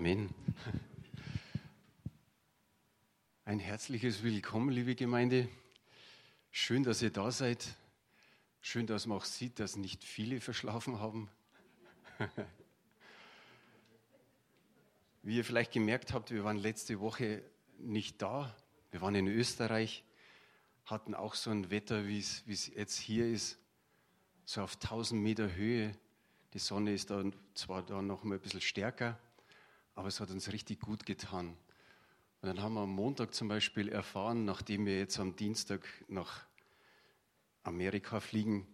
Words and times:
Amen. 0.00 0.30
Ein 3.44 3.58
herzliches 3.58 4.22
Willkommen, 4.22 4.70
liebe 4.70 4.94
Gemeinde. 4.94 5.46
Schön, 6.50 6.84
dass 6.84 7.02
ihr 7.02 7.10
da 7.10 7.30
seid. 7.30 7.76
Schön, 8.62 8.86
dass 8.86 9.04
man 9.04 9.18
auch 9.18 9.26
sieht, 9.26 9.58
dass 9.58 9.76
nicht 9.76 10.02
viele 10.02 10.40
verschlafen 10.40 11.00
haben. 11.00 11.28
Wie 15.22 15.36
ihr 15.36 15.44
vielleicht 15.44 15.72
gemerkt 15.72 16.14
habt, 16.14 16.30
wir 16.30 16.44
waren 16.44 16.56
letzte 16.56 16.98
Woche 17.00 17.42
nicht 17.76 18.22
da. 18.22 18.56
Wir 18.92 19.02
waren 19.02 19.14
in 19.14 19.28
Österreich, 19.28 20.02
hatten 20.86 21.14
auch 21.14 21.34
so 21.34 21.50
ein 21.50 21.70
Wetter, 21.70 22.06
wie 22.06 22.20
es 22.20 22.68
jetzt 22.74 22.96
hier 22.96 23.26
ist, 23.26 23.58
so 24.46 24.62
auf 24.62 24.76
1000 24.76 25.22
Meter 25.22 25.54
Höhe. 25.54 25.92
Die 26.54 26.58
Sonne 26.58 26.94
ist 26.94 27.10
da 27.10 27.22
zwar 27.52 27.82
da 27.84 28.00
noch 28.00 28.24
mal 28.24 28.36
ein 28.36 28.40
bisschen 28.40 28.62
stärker, 28.62 29.20
aber 30.00 30.08
es 30.08 30.18
hat 30.18 30.30
uns 30.30 30.50
richtig 30.50 30.80
gut 30.80 31.04
getan. 31.04 31.48
Und 32.40 32.48
dann 32.48 32.62
haben 32.62 32.72
wir 32.72 32.80
am 32.80 32.90
Montag 32.90 33.34
zum 33.34 33.48
Beispiel 33.48 33.90
erfahren, 33.90 34.46
nachdem 34.46 34.86
wir 34.86 34.96
jetzt 34.96 35.20
am 35.20 35.36
Dienstag 35.36 35.86
nach 36.08 36.40
Amerika 37.64 38.18
fliegen, 38.18 38.66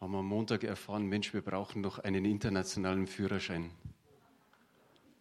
haben 0.00 0.12
wir 0.12 0.20
am 0.20 0.28
Montag 0.28 0.62
erfahren, 0.62 1.06
Mensch, 1.06 1.34
wir 1.34 1.42
brauchen 1.42 1.82
noch 1.82 1.98
einen 1.98 2.24
internationalen 2.24 3.08
Führerschein. 3.08 3.72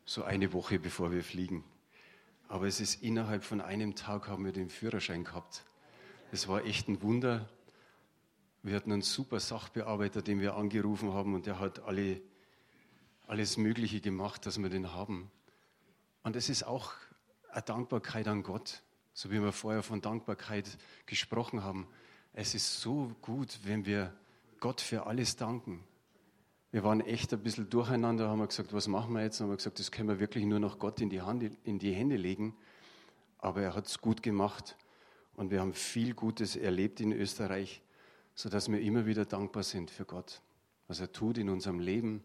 So 0.06 0.24
eine 0.24 0.54
Woche 0.54 0.78
bevor 0.78 1.12
wir 1.12 1.24
fliegen. 1.24 1.64
Aber 2.48 2.68
es 2.68 2.80
ist 2.80 3.02
innerhalb 3.02 3.44
von 3.44 3.62
einem 3.62 3.96
Tag 3.96 4.28
haben 4.28 4.46
wir 4.46 4.52
den 4.52 4.70
Führerschein 4.70 5.24
gehabt. 5.24 5.66
Es 6.32 6.48
war 6.48 6.66
echt 6.66 6.88
ein 6.88 7.02
Wunder. 7.02 7.50
Wir 8.62 8.76
hatten 8.76 8.92
einen 8.92 9.02
super 9.02 9.40
Sachbearbeiter, 9.40 10.22
den 10.22 10.40
wir 10.40 10.54
angerufen 10.54 11.14
haben 11.14 11.34
und 11.34 11.48
der 11.48 11.60
hat 11.60 11.80
alle, 11.80 12.22
alles 13.30 13.58
Mögliche 13.58 14.02
gemacht, 14.02 14.46
dass 14.46 14.62
wir 14.62 14.70
den 14.70 14.94
haben. 14.94 15.32
Und 16.24 16.36
es 16.36 16.50
ist 16.50 16.64
auch 16.64 16.92
eine 17.52 17.62
Dankbarkeit 17.62 18.28
an 18.28 18.44
Gott, 18.44 18.84
so 19.14 19.32
wie 19.32 19.42
wir 19.42 19.52
vorher 19.52 19.84
von 19.84 20.02
Dankbarkeit 20.02 20.78
gesprochen 21.06 21.64
haben. 21.64 21.88
Es 22.34 22.56
ist 22.56 22.82
so 22.82 23.12
gut, 23.22 23.60
wenn 23.64 23.86
wir 23.86 24.14
Gott 24.60 24.82
für 24.82 25.06
alles 25.08 25.36
danken. 25.36 25.84
Wir 26.72 26.84
waren 26.84 27.02
echt 27.02 27.34
ein 27.34 27.42
bisschen 27.42 27.70
durcheinander, 27.70 28.30
haben 28.30 28.40
wir 28.40 28.48
gesagt, 28.48 28.74
was 28.74 28.88
machen 28.88 29.14
wir 29.14 29.24
jetzt? 29.24 29.40
Und 29.40 29.46
haben 29.46 29.54
wir 29.54 29.58
gesagt, 29.58 29.80
das 29.80 29.92
können 29.92 30.10
wir 30.10 30.20
wirklich 30.20 30.46
nur 30.46 30.60
noch 30.60 30.78
Gott 30.78 31.02
in 31.02 31.10
die, 31.10 31.22
Hand, 31.22 31.44
in 31.64 31.80
die 31.80 31.94
Hände 31.94 32.18
legen. 32.18 32.56
Aber 33.38 33.62
er 33.62 33.76
hat 33.76 33.88
es 33.88 34.02
gut 34.02 34.22
gemacht 34.22 34.76
und 35.36 35.50
wir 35.52 35.62
haben 35.62 35.74
viel 35.74 36.14
Gutes 36.14 36.56
erlebt 36.56 37.00
in 37.00 37.14
Österreich 37.14 37.82
sodass 38.40 38.72
wir 38.72 38.80
immer 38.80 39.06
wieder 39.06 39.26
dankbar 39.26 39.64
sind 39.64 39.92
für 39.92 40.06
Gott, 40.06 40.42
was 40.88 41.02
er 41.02 41.12
tut 41.12 41.38
in 41.38 41.50
unserem 41.50 41.80
Leben. 41.82 42.24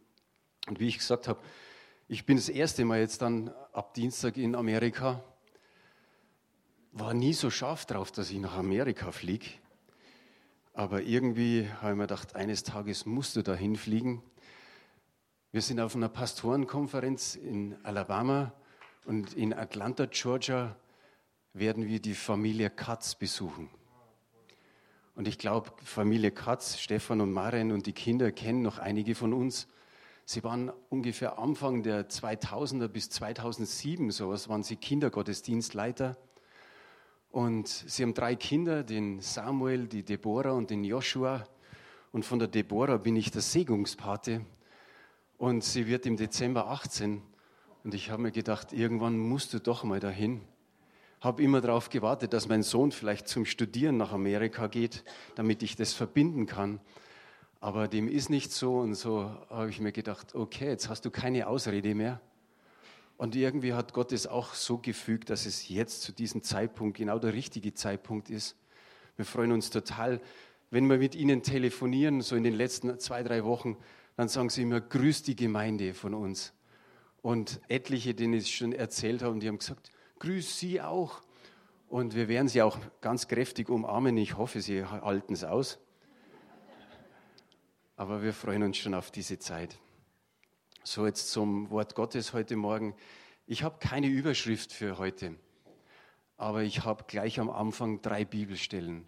Und 0.66 0.80
wie 0.80 0.88
ich 0.88 0.98
gesagt 0.98 1.28
habe, 1.28 1.40
ich 2.08 2.26
bin 2.26 2.36
das 2.36 2.48
erste 2.48 2.84
Mal 2.84 3.00
jetzt 3.00 3.22
dann 3.22 3.48
ab 3.72 3.94
Dienstag 3.94 4.36
in 4.36 4.54
Amerika, 4.54 5.22
war 6.92 7.12
nie 7.12 7.32
so 7.32 7.50
scharf 7.50 7.86
drauf, 7.86 8.12
dass 8.12 8.30
ich 8.30 8.38
nach 8.38 8.56
Amerika 8.56 9.10
fliege. 9.10 9.46
Aber 10.72 11.02
irgendwie 11.02 11.68
habe 11.80 11.92
ich 11.92 11.96
mir 11.96 12.04
gedacht, 12.04 12.36
eines 12.36 12.62
Tages 12.62 13.06
musst 13.06 13.36
du 13.36 13.42
da 13.42 13.54
hinfliegen. 13.54 14.22
Wir 15.52 15.62
sind 15.62 15.80
auf 15.80 15.94
einer 15.94 16.08
Pastorenkonferenz 16.08 17.36
in 17.36 17.76
Alabama 17.84 18.52
und 19.04 19.34
in 19.34 19.52
Atlanta, 19.52 20.06
Georgia, 20.06 20.76
werden 21.52 21.86
wir 21.86 22.00
die 22.00 22.14
Familie 22.14 22.70
Katz 22.70 23.14
besuchen. 23.14 23.70
Und 25.14 25.28
ich 25.28 25.38
glaube, 25.38 25.70
Familie 25.84 26.32
Katz, 26.32 26.78
Stefan 26.78 27.20
und 27.20 27.32
Maren 27.32 27.70
und 27.70 27.86
die 27.86 27.92
Kinder 27.92 28.32
kennen 28.32 28.62
noch 28.62 28.78
einige 28.78 29.14
von 29.14 29.32
uns. 29.32 29.68
Sie 30.26 30.42
waren 30.42 30.72
ungefähr 30.88 31.38
Anfang 31.38 31.82
der 31.82 32.08
2000er 32.08 32.88
bis 32.88 33.10
2007, 33.10 34.10
sowas 34.10 34.48
waren 34.48 34.62
sie 34.62 34.76
Kindergottesdienstleiter. 34.76 36.16
Und 37.30 37.68
sie 37.68 38.02
haben 38.02 38.14
drei 38.14 38.34
Kinder, 38.36 38.84
den 38.84 39.20
Samuel, 39.20 39.86
die 39.86 40.02
Deborah 40.02 40.52
und 40.52 40.70
den 40.70 40.84
Joshua. 40.84 41.44
Und 42.12 42.24
von 42.24 42.38
der 42.38 42.48
Deborah 42.48 42.96
bin 42.96 43.16
ich 43.16 43.30
der 43.30 43.42
Segungspate. 43.42 44.40
Und 45.36 45.64
sie 45.64 45.86
wird 45.86 46.06
im 46.06 46.16
Dezember 46.16 46.68
18. 46.68 47.20
Und 47.82 47.92
ich 47.92 48.10
habe 48.10 48.22
mir 48.22 48.32
gedacht, 48.32 48.72
irgendwann 48.72 49.18
musst 49.18 49.52
du 49.52 49.58
doch 49.58 49.84
mal 49.84 50.00
dahin 50.00 50.40
habe 51.24 51.42
immer 51.42 51.62
darauf 51.62 51.88
gewartet, 51.88 52.34
dass 52.34 52.48
mein 52.48 52.62
Sohn 52.62 52.92
vielleicht 52.92 53.28
zum 53.28 53.46
Studieren 53.46 53.96
nach 53.96 54.12
Amerika 54.12 54.66
geht, 54.66 55.04
damit 55.36 55.62
ich 55.62 55.74
das 55.74 55.94
verbinden 55.94 56.44
kann. 56.44 56.80
Aber 57.64 57.88
dem 57.88 58.08
ist 58.08 58.28
nicht 58.28 58.52
so 58.52 58.80
und 58.80 58.94
so 58.94 59.34
habe 59.48 59.70
ich 59.70 59.80
mir 59.80 59.90
gedacht, 59.90 60.34
okay, 60.34 60.66
jetzt 60.66 60.90
hast 60.90 61.06
du 61.06 61.10
keine 61.10 61.46
Ausrede 61.46 61.94
mehr. 61.94 62.20
Und 63.16 63.34
irgendwie 63.36 63.72
hat 63.72 63.94
Gott 63.94 64.12
es 64.12 64.26
auch 64.26 64.52
so 64.52 64.76
gefügt, 64.76 65.30
dass 65.30 65.46
es 65.46 65.70
jetzt 65.70 66.02
zu 66.02 66.12
diesem 66.12 66.42
Zeitpunkt 66.42 66.98
genau 66.98 67.18
der 67.18 67.32
richtige 67.32 67.72
Zeitpunkt 67.72 68.28
ist. 68.28 68.54
Wir 69.16 69.24
freuen 69.24 69.50
uns 69.50 69.70
total, 69.70 70.20
wenn 70.70 70.90
wir 70.90 70.98
mit 70.98 71.14
Ihnen 71.14 71.42
telefonieren, 71.42 72.20
so 72.20 72.36
in 72.36 72.42
den 72.42 72.52
letzten 72.52 72.98
zwei, 73.00 73.22
drei 73.22 73.44
Wochen, 73.44 73.78
dann 74.18 74.28
sagen 74.28 74.50
Sie 74.50 74.60
immer, 74.60 74.82
grüß 74.82 75.22
die 75.22 75.34
Gemeinde 75.34 75.94
von 75.94 76.12
uns. 76.12 76.52
Und 77.22 77.62
etliche, 77.68 78.12
denen 78.12 78.34
ich 78.34 78.54
schon 78.54 78.74
erzählt 78.74 79.22
habe, 79.22 79.38
die 79.38 79.48
haben 79.48 79.56
gesagt, 79.56 79.90
grüß 80.18 80.58
Sie 80.58 80.82
auch. 80.82 81.22
Und 81.88 82.14
wir 82.14 82.28
werden 82.28 82.48
Sie 82.48 82.60
auch 82.60 82.76
ganz 83.00 83.26
kräftig 83.26 83.70
umarmen. 83.70 84.18
Ich 84.18 84.36
hoffe, 84.36 84.60
Sie 84.60 84.84
halten 84.84 85.32
es 85.32 85.44
aus. 85.44 85.78
Aber 87.96 88.22
wir 88.22 88.32
freuen 88.32 88.62
uns 88.62 88.76
schon 88.76 88.94
auf 88.94 89.10
diese 89.10 89.38
Zeit. 89.38 89.78
So 90.82 91.06
jetzt 91.06 91.30
zum 91.30 91.70
Wort 91.70 91.94
Gottes 91.94 92.32
heute 92.32 92.56
Morgen. 92.56 92.94
Ich 93.46 93.62
habe 93.62 93.78
keine 93.78 94.08
Überschrift 94.08 94.72
für 94.72 94.98
heute, 94.98 95.34
aber 96.36 96.62
ich 96.62 96.84
habe 96.84 97.04
gleich 97.06 97.40
am 97.40 97.50
Anfang 97.50 98.02
drei 98.02 98.24
Bibelstellen. 98.24 99.06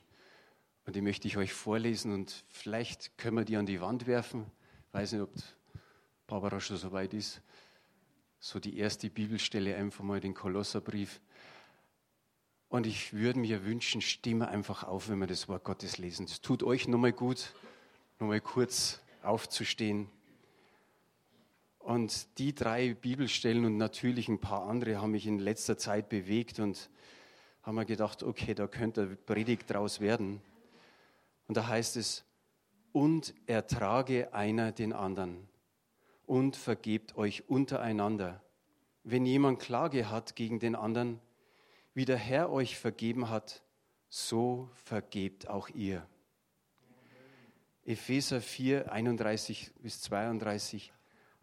Und 0.85 0.97
die 0.97 1.01
möchte 1.01 1.27
ich 1.27 1.37
euch 1.37 1.53
vorlesen 1.53 2.13
und 2.13 2.45
vielleicht 2.49 3.19
können 3.19 3.37
wir 3.37 3.45
die 3.45 3.57
an 3.57 3.67
die 3.67 3.81
Wand 3.81 4.07
werfen. 4.07 4.47
Ich 4.89 4.95
weiß 4.95 5.13
nicht, 5.13 5.23
ob 5.23 5.33
Barbara 6.27 6.61
schon 6.61 6.77
so 6.77 6.93
weit 6.93 7.13
ist 7.13 7.43
so 8.47 8.61
die 8.61 8.79
erste 8.79 9.11
Bibelstelle 9.11 9.77
einfach 9.77 10.05
mal 10.05 10.21
den 10.21 10.35
Kolosserbrief. 10.35 11.21
Und 12.69 12.87
ich 12.87 13.13
würde 13.13 13.39
mir 13.39 13.65
wünschen, 13.65 14.01
stimme 14.01 14.49
einfach 14.49 14.85
auf, 14.85 15.09
wenn 15.09 15.19
wir 15.19 15.27
das 15.27 15.49
Wort 15.49 15.65
Gottes 15.65 15.99
lesen. 15.99 16.27
Das 16.27 16.41
tut 16.41 16.63
euch 16.63 16.89
nochmal 16.89 17.13
gut, 17.13 17.53
nochmal 18.19 18.41
kurz 18.41 19.01
aufzustehen. 19.23 20.09
Und 21.79 22.39
die 22.39 22.55
drei 22.55 22.95
Bibelstellen 22.95 23.65
und 23.65 23.77
natürlich 23.77 24.29
ein 24.29 24.41
paar 24.41 24.67
andere 24.69 25.01
haben 25.01 25.13
mich 25.13 25.27
in 25.27 25.39
letzter 25.39 25.79
Zeit 25.79 26.09
bewegt 26.09 26.59
und 26.59 26.91
haben 27.63 27.77
mir 27.77 27.87
gedacht, 27.87 28.23
okay, 28.23 28.55
da 28.55 28.67
könnte 28.67 29.07
Predigt 29.07 29.71
draus 29.71 30.01
werden. 30.01 30.41
Und 31.47 31.57
da 31.57 31.69
heißt 31.69 31.97
es, 31.97 32.25
und 32.93 33.35
ertrage 33.47 34.33
einer 34.33 34.73
den 34.73 34.93
anderen 34.93 35.49
und 36.25 36.57
vergebt 36.57 37.17
euch 37.17 37.49
untereinander. 37.49 38.43
Wenn 39.05 39.27
jemand 39.27 39.61
Klage 39.61 40.11
hat 40.11 40.35
gegen 40.35 40.59
den 40.59 40.75
anderen, 40.75 41.21
wie 41.95 42.05
der 42.05 42.17
Herr 42.17 42.51
euch 42.51 42.79
vergeben 42.79 43.29
hat, 43.29 43.63
so 44.09 44.71
vergebt 44.73 45.49
auch 45.49 45.69
ihr. 45.69 46.07
Epheser 47.87 48.41
4, 48.41 48.91
31 48.91 49.71
bis 49.81 50.01
32. 50.01 50.93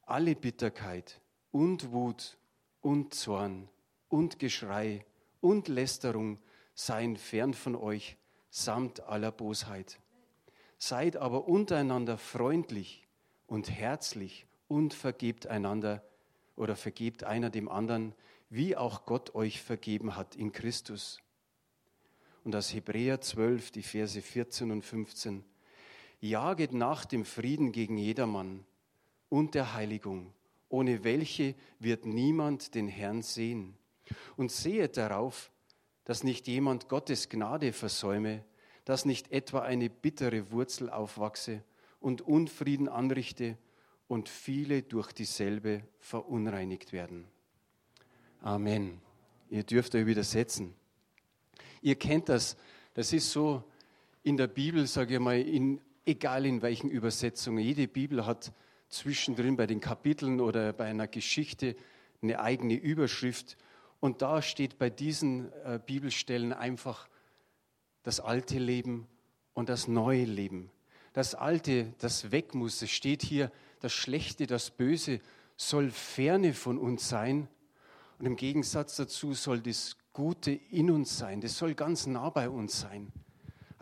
Alle 0.05 0.35
Bitterkeit 0.35 1.21
und 1.53 1.93
Wut 1.93 2.37
und 2.81 3.13
Zorn 3.13 3.69
und 4.09 4.39
Geschrei 4.39 5.05
und 5.39 5.69
Lästerung 5.69 6.39
seien 6.73 7.15
fern 7.15 7.53
von 7.53 7.77
euch, 7.77 8.17
samt 8.49 8.99
aller 8.99 9.31
Bosheit. 9.31 10.01
Seid 10.77 11.15
aber 11.15 11.47
untereinander 11.47 12.17
freundlich 12.17 13.07
und 13.47 13.71
herzlich 13.71 14.45
und 14.67 14.93
vergebt 14.93 15.47
einander 15.47 16.03
oder 16.57 16.75
vergebt 16.75 17.23
einer 17.23 17.51
dem 17.51 17.69
anderen, 17.69 18.13
wie 18.49 18.75
auch 18.75 19.05
Gott 19.05 19.33
euch 19.33 19.61
vergeben 19.61 20.17
hat 20.17 20.35
in 20.35 20.51
Christus. 20.51 21.21
Und 22.43 22.53
aus 22.53 22.73
Hebräer 22.73 23.21
12, 23.21 23.71
die 23.71 23.81
Verse 23.81 24.21
14 24.21 24.71
und 24.71 24.81
15. 24.81 25.45
Jaget 26.23 26.71
nach 26.71 27.03
dem 27.03 27.25
Frieden 27.25 27.73
gegen 27.73 27.97
jedermann 27.97 28.63
und 29.27 29.55
der 29.55 29.73
Heiligung, 29.73 30.31
ohne 30.69 31.03
welche 31.03 31.53
wird 31.79 32.05
niemand 32.05 32.75
den 32.75 32.87
Herrn 32.87 33.21
sehen. 33.21 33.75
Und 34.37 34.51
sehet 34.51 34.95
darauf, 34.95 35.51
dass 36.05 36.23
nicht 36.23 36.47
jemand 36.47 36.87
Gottes 36.87 37.27
Gnade 37.27 37.73
versäume, 37.73 38.45
dass 38.85 39.03
nicht 39.03 39.31
etwa 39.31 39.63
eine 39.63 39.89
bittere 39.89 40.51
Wurzel 40.51 40.89
aufwachse 40.89 41.61
und 41.99 42.21
Unfrieden 42.21 42.87
anrichte 42.87 43.57
und 44.07 44.29
viele 44.29 44.81
durch 44.81 45.11
dieselbe 45.11 45.83
verunreinigt 45.99 46.93
werden. 46.93 47.25
Amen. 48.41 49.01
Ihr 49.49 49.63
dürft 49.63 49.93
euch 49.95 50.05
widersetzen. 50.05 50.73
Ihr 51.81 51.95
kennt 51.95 52.29
das. 52.29 52.55
Das 52.93 53.11
ist 53.11 53.29
so 53.29 53.63
in 54.23 54.37
der 54.37 54.47
Bibel, 54.47 54.87
sage 54.87 55.15
ich 55.15 55.19
mal, 55.19 55.39
in, 55.39 55.81
egal 56.05 56.45
in 56.45 56.61
welchen 56.61 56.89
Übersetzungen. 56.89 57.63
Jede 57.63 57.87
Bibel 57.87 58.25
hat 58.25 58.53
zwischendrin 58.89 59.55
bei 59.55 59.67
den 59.67 59.79
Kapiteln 59.79 60.39
oder 60.39 60.73
bei 60.73 60.85
einer 60.85 61.07
Geschichte 61.07 61.75
eine 62.21 62.39
eigene 62.39 62.75
Überschrift. 62.75 63.57
Und 63.99 64.21
da 64.21 64.41
steht 64.41 64.77
bei 64.77 64.89
diesen 64.89 65.51
äh, 65.63 65.79
Bibelstellen 65.83 66.53
einfach 66.53 67.07
das 68.03 68.19
alte 68.19 68.59
Leben 68.59 69.07
und 69.53 69.69
das 69.69 69.87
neue 69.87 70.25
Leben. 70.25 70.69
Das 71.13 71.35
alte, 71.35 71.93
das 71.99 72.31
weg 72.31 72.53
muss, 72.53 72.81
es 72.81 72.91
steht 72.91 73.21
hier, 73.21 73.51
das 73.79 73.93
Schlechte, 73.93 74.47
das 74.47 74.71
Böse 74.71 75.19
soll 75.55 75.91
ferne 75.91 76.53
von 76.53 76.77
uns 76.77 77.07
sein. 77.07 77.47
Und 78.19 78.25
im 78.25 78.35
Gegensatz 78.35 78.95
dazu 78.95 79.33
soll 79.33 79.61
das 79.61 79.95
Gute 80.11 80.51
in 80.51 80.91
uns 80.91 81.17
sein. 81.17 81.41
Das 81.41 81.57
soll 81.57 81.73
ganz 81.75 82.07
nah 82.07 82.29
bei 82.29 82.49
uns 82.49 82.79
sein. 82.79 83.11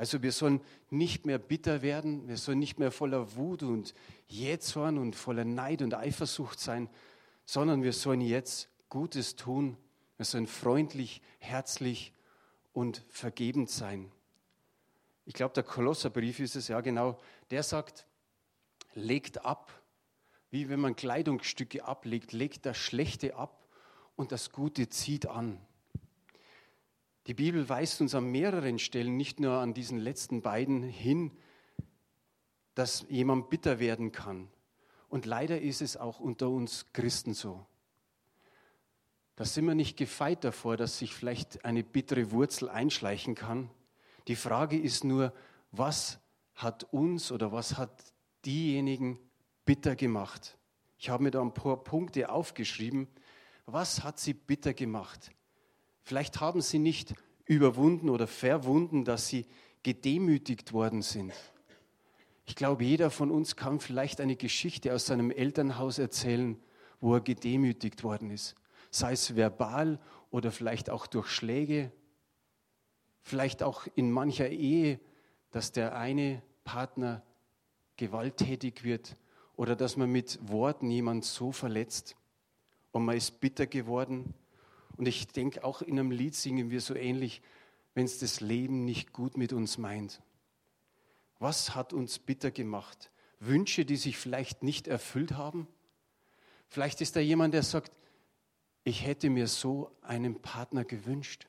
Also 0.02 0.24
wir 0.24 0.32
sollen 0.32 0.62
nicht 0.90 1.28
mehr 1.28 1.38
bitter 1.38 1.84
werden, 1.84 2.28
wir 2.28 2.38
sollen 2.38 2.58
nicht 2.58 2.80
mehr 2.80 2.90
voller 2.90 3.36
Wut 3.36 3.62
und 3.62 3.94
Jähzorn 4.28 4.98
und 4.98 5.16
voller 5.16 5.46
Neid 5.46 5.84
und 5.84 5.94
Eifersucht 5.94 6.60
sein, 6.60 6.90
sondern 7.46 7.84
wir 7.84 7.94
sollen 7.94 8.22
jetzt 8.22 8.68
Gutes 8.90 9.36
tun. 9.36 9.78
Wir 10.18 10.26
sollen 10.26 10.48
freundlich, 10.48 11.22
herzlich 11.38 12.14
und 12.74 13.06
vergebend 13.10 13.70
sein. 13.70 14.12
Ich 15.26 15.36
glaube, 15.36 15.54
der 15.54 15.62
Kolosserbrief 15.62 16.40
ist 16.40 16.56
es 16.56 16.68
ja 16.68 16.82
genau, 16.82 17.20
der 17.52 17.62
sagt, 17.62 18.08
legt 18.96 19.46
ab, 19.46 19.72
wie 20.50 20.68
wenn 20.68 20.80
man 20.80 20.96
Kleidungsstücke 20.96 21.86
ablegt, 21.86 22.34
legt 22.34 22.66
das 22.66 22.78
Schlechte 22.78 23.36
ab 23.36 23.68
und 24.16 24.32
das 24.32 24.52
Gute 24.52 24.90
zieht 24.90 25.28
an. 25.28 25.62
Die 27.28 27.34
Bibel 27.36 27.70
weist 27.70 28.02
uns 28.02 28.16
an 28.16 28.26
mehreren 28.26 28.80
Stellen, 28.80 29.16
nicht 29.16 29.40
nur 29.40 29.54
an 29.54 29.74
diesen 29.74 30.00
letzten 30.00 30.42
beiden, 30.42 30.82
hin, 30.82 31.32
dass 32.74 33.06
jemand 33.10 33.50
bitter 33.50 33.80
werden 33.80 34.12
kann. 34.12 34.48
Und 35.08 35.26
leider 35.26 35.62
ist 35.62 35.82
es 35.82 35.98
auch 35.98 36.20
unter 36.20 36.50
uns 36.50 36.88
Christen 36.94 37.34
so. 37.34 37.66
Da 39.36 39.46
sind 39.46 39.66
wir 39.66 39.76
nicht 39.76 39.98
gefeit 39.98 40.44
davor, 40.44 40.78
dass 40.78 41.00
sich 41.00 41.14
vielleicht 41.14 41.66
eine 41.66 41.84
bittere 41.84 42.32
Wurzel 42.32 42.70
einschleichen 42.70 43.36
kann. 43.36 43.70
Die 44.28 44.36
Frage 44.36 44.80
ist 44.80 45.04
nur, 45.04 45.34
was 45.72 46.20
hat 46.56 46.84
uns 46.94 47.32
oder 47.32 47.52
was 47.52 47.78
hat 47.78 48.14
diejenigen 48.46 49.20
bitter 49.66 49.96
gemacht? 49.96 50.58
Ich 50.98 51.10
habe 51.10 51.24
mir 51.24 51.32
da 51.32 51.42
ein 51.42 51.54
paar 51.54 51.84
Punkte 51.84 52.30
aufgeschrieben. 52.30 53.08
Was 53.66 54.04
hat 54.04 54.20
sie 54.20 54.34
bitter 54.34 54.74
gemacht? 54.74 55.32
Vielleicht 56.04 56.40
haben 56.40 56.62
sie 56.62 56.80
nicht 56.80 57.14
überwunden 57.46 58.10
oder 58.10 58.28
verwunden, 58.28 59.06
dass 59.06 59.28
sie 59.28 59.46
gedemütigt 59.84 60.74
worden 60.74 61.02
sind. 61.02 61.34
Ich 62.46 62.56
glaube, 62.56 62.84
jeder 62.84 63.10
von 63.10 63.32
uns 63.32 63.56
kann 63.56 63.80
vielleicht 63.80 64.20
eine 64.20 64.36
Geschichte 64.36 64.94
aus 64.94 65.06
seinem 65.06 65.32
Elternhaus 65.32 66.00
erzählen, 66.00 66.60
wo 67.00 67.16
er 67.16 67.22
gedemütigt 67.22 68.04
worden 68.04 68.30
ist. 68.30 68.56
Sei 68.90 69.14
es 69.14 69.36
verbal 69.36 70.00
oder 70.32 70.52
vielleicht 70.52 70.90
auch 70.90 71.08
durch 71.08 71.28
Schläge, 71.28 71.92
vielleicht 73.22 73.64
auch 73.64 73.88
in 73.96 74.12
mancher 74.12 74.50
Ehe, 74.50 75.00
dass 75.52 75.72
der 75.72 75.96
eine 75.96 76.42
Partner 76.64 77.24
gewalttätig 77.98 78.84
wird 78.84 79.16
oder 79.56 79.76
dass 79.76 79.98
man 79.98 80.12
mit 80.12 80.40
Worten 80.42 80.90
jemand 80.90 81.26
so 81.26 81.52
verletzt 81.52 82.16
und 82.92 83.06
man 83.06 83.18
ist 83.18 83.40
bitter 83.40 83.68
geworden 83.68 84.34
und 84.98 85.08
ich 85.08 85.28
denke, 85.28 85.64
auch 85.64 85.82
in 85.82 86.00
einem 86.00 86.12
Lied 86.12 86.36
singen 86.36 86.70
wir 86.70 86.82
so 86.82 86.96
ähnlich, 86.96 87.42
wenn 87.94 88.06
es 88.06 88.20
das 88.20 88.42
Leben 88.42 88.86
nicht 88.86 89.14
gut 89.14 89.38
mit 89.38 89.54
uns 89.54 89.78
meint. 89.78 90.22
Was 91.40 91.76
hat 91.76 91.94
uns 91.94 92.20
bitter 92.20 92.52
gemacht? 92.52 93.12
Wünsche, 93.40 93.86
die 93.86 93.96
sich 93.96 94.18
vielleicht 94.18 94.62
nicht 94.62 94.88
erfüllt 94.88 95.34
haben? 95.34 95.68
Vielleicht 96.68 97.02
ist 97.02 97.16
da 97.16 97.20
jemand, 97.20 97.54
der 97.54 97.64
sagt, 97.64 97.92
ich 98.84 99.06
hätte 99.06 99.30
mir 99.30 99.48
so 99.48 99.92
einen 100.02 100.42
Partner 100.42 100.86
gewünscht. 100.86 101.48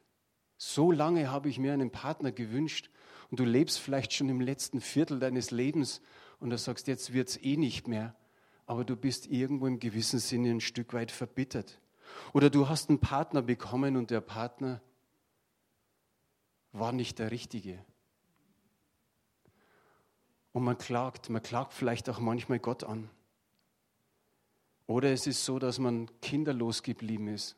So 0.57 0.91
lange 0.93 1.31
habe 1.31 1.49
ich 1.49 1.59
mir 1.59 1.73
einen 1.73 1.91
Partner 1.91 2.33
gewünscht 2.33 2.89
und 3.31 3.41
du 3.41 3.45
lebst 3.45 3.79
vielleicht 3.79 4.13
schon 4.13 4.29
im 4.29 4.41
letzten 4.41 4.81
Viertel 4.81 5.19
deines 5.19 5.51
Lebens 5.51 6.01
und 6.41 6.51
du 6.51 6.57
sagst, 6.57 6.87
jetzt 6.87 7.13
wird 7.13 7.29
es 7.29 7.43
eh 7.43 7.57
nicht 7.57 7.87
mehr, 7.87 8.17
aber 8.67 8.85
du 8.85 8.97
bist 8.97 9.27
irgendwo 9.27 9.67
im 9.67 9.79
gewissen 9.79 10.19
Sinne 10.19 10.51
ein 10.51 10.61
Stück 10.61 10.95
weit 10.95 11.11
verbittert. 11.11 11.82
Oder 12.33 12.51
du 12.51 12.69
hast 12.69 12.89
einen 12.89 12.99
Partner 12.99 13.43
bekommen 13.43 13.97
und 13.97 14.11
der 14.11 14.21
Partner 14.21 14.81
war 16.73 16.93
nicht 16.93 17.19
der 17.19 17.31
richtige. 17.31 17.85
Und 20.53 20.65
man 20.65 20.79
klagt, 20.79 21.31
man 21.31 21.43
klagt 21.43 21.73
vielleicht 21.73 22.09
auch 22.09 22.19
manchmal 22.19 22.59
Gott 22.59 22.85
an. 22.85 23.11
Oder 24.87 25.13
es 25.13 25.27
ist 25.27 25.45
so, 25.45 25.59
dass 25.59 25.79
man 25.79 26.11
kinderlos 26.21 26.83
geblieben 26.83 27.29
ist. 27.29 27.57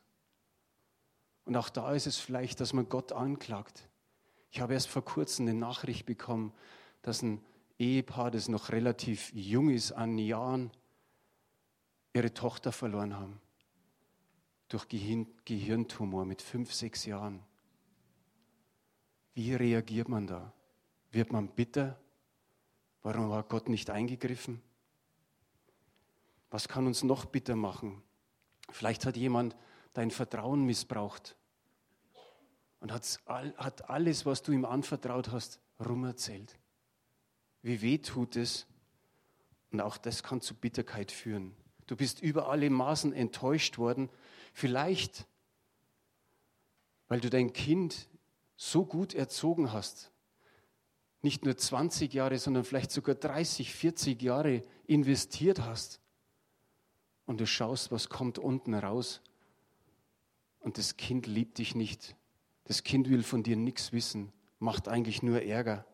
Und 1.45 1.55
auch 1.57 1.69
da 1.69 1.93
ist 1.93 2.07
es 2.07 2.17
vielleicht, 2.17 2.59
dass 2.59 2.73
man 2.73 2.89
Gott 2.89 3.11
anklagt. 3.11 3.87
Ich 4.51 4.61
habe 4.61 4.73
erst 4.73 4.87
vor 4.87 5.03
kurzem 5.03 5.47
eine 5.47 5.57
Nachricht 5.57 6.05
bekommen, 6.05 6.53
dass 7.01 7.21
ein 7.21 7.43
Ehepaar, 7.77 8.31
das 8.31 8.47
noch 8.47 8.69
relativ 8.71 9.31
jung 9.33 9.69
ist 9.69 9.91
an 9.91 10.17
Jahren, 10.17 10.71
ihre 12.13 12.33
Tochter 12.33 12.71
verloren 12.71 13.15
haben 13.15 13.41
durch 14.69 14.87
Gehirntumor 14.87 16.25
mit 16.25 16.41
fünf, 16.41 16.73
sechs 16.73 17.05
Jahren. 17.05 17.43
Wie 19.33 19.53
reagiert 19.53 20.09
man 20.09 20.27
da? 20.27 20.53
Wird 21.11 21.31
man 21.31 21.49
bitter? 21.49 21.99
Warum 23.03 23.29
war 23.29 23.43
Gott 23.43 23.69
nicht 23.69 23.89
eingegriffen? 23.89 24.61
Was 26.49 26.67
kann 26.67 26.87
uns 26.87 27.03
noch 27.03 27.25
bitter 27.25 27.55
machen? 27.55 28.01
Vielleicht 28.71 29.05
hat 29.05 29.17
jemand 29.17 29.55
dein 29.93 30.09
Vertrauen 30.09 30.65
missbraucht 30.65 31.35
und 32.79 32.91
hat 32.91 33.89
alles, 33.89 34.25
was 34.25 34.41
du 34.41 34.51
ihm 34.51 34.65
anvertraut 34.65 35.31
hast, 35.31 35.59
rumerzählt. 35.79 36.57
Wie 37.61 37.81
weh 37.81 37.97
tut 37.97 38.35
es? 38.35 38.67
Und 39.71 39.81
auch 39.81 39.97
das 39.97 40.23
kann 40.23 40.41
zu 40.41 40.55
Bitterkeit 40.55 41.11
führen. 41.11 41.55
Du 41.87 41.95
bist 41.95 42.21
über 42.21 42.49
alle 42.49 42.69
Maßen 42.69 43.13
enttäuscht 43.13 43.77
worden 43.77 44.09
Vielleicht, 44.57 45.27
weil 47.09 47.19
du 47.19 47.29
dein 47.29 47.51
Kind 47.51 48.07
so 48.55 48.85
gut 48.85 49.13
erzogen 49.13 49.73
hast, 49.73 50.13
nicht 51.21 51.43
nur 51.43 51.57
20 51.57 52.13
Jahre, 52.13 52.39
sondern 52.39 52.63
vielleicht 52.63 52.89
sogar 52.91 53.15
30, 53.15 53.73
40 53.73 54.21
Jahre 54.21 54.63
investiert 54.87 55.59
hast. 55.59 55.99
Und 57.25 57.41
du 57.41 57.45
schaust, 57.45 57.91
was 57.91 58.07
kommt 58.07 58.39
unten 58.39 58.73
raus. 58.73 59.21
Und 60.61 60.77
das 60.77 60.95
Kind 60.95 61.27
liebt 61.27 61.57
dich 61.57 61.75
nicht. 61.75 62.15
Das 62.63 62.83
Kind 62.83 63.09
will 63.09 63.23
von 63.23 63.43
dir 63.43 63.57
nichts 63.57 63.91
wissen, 63.91 64.31
macht 64.59 64.87
eigentlich 64.87 65.21
nur 65.21 65.41
Ärger. 65.41 65.85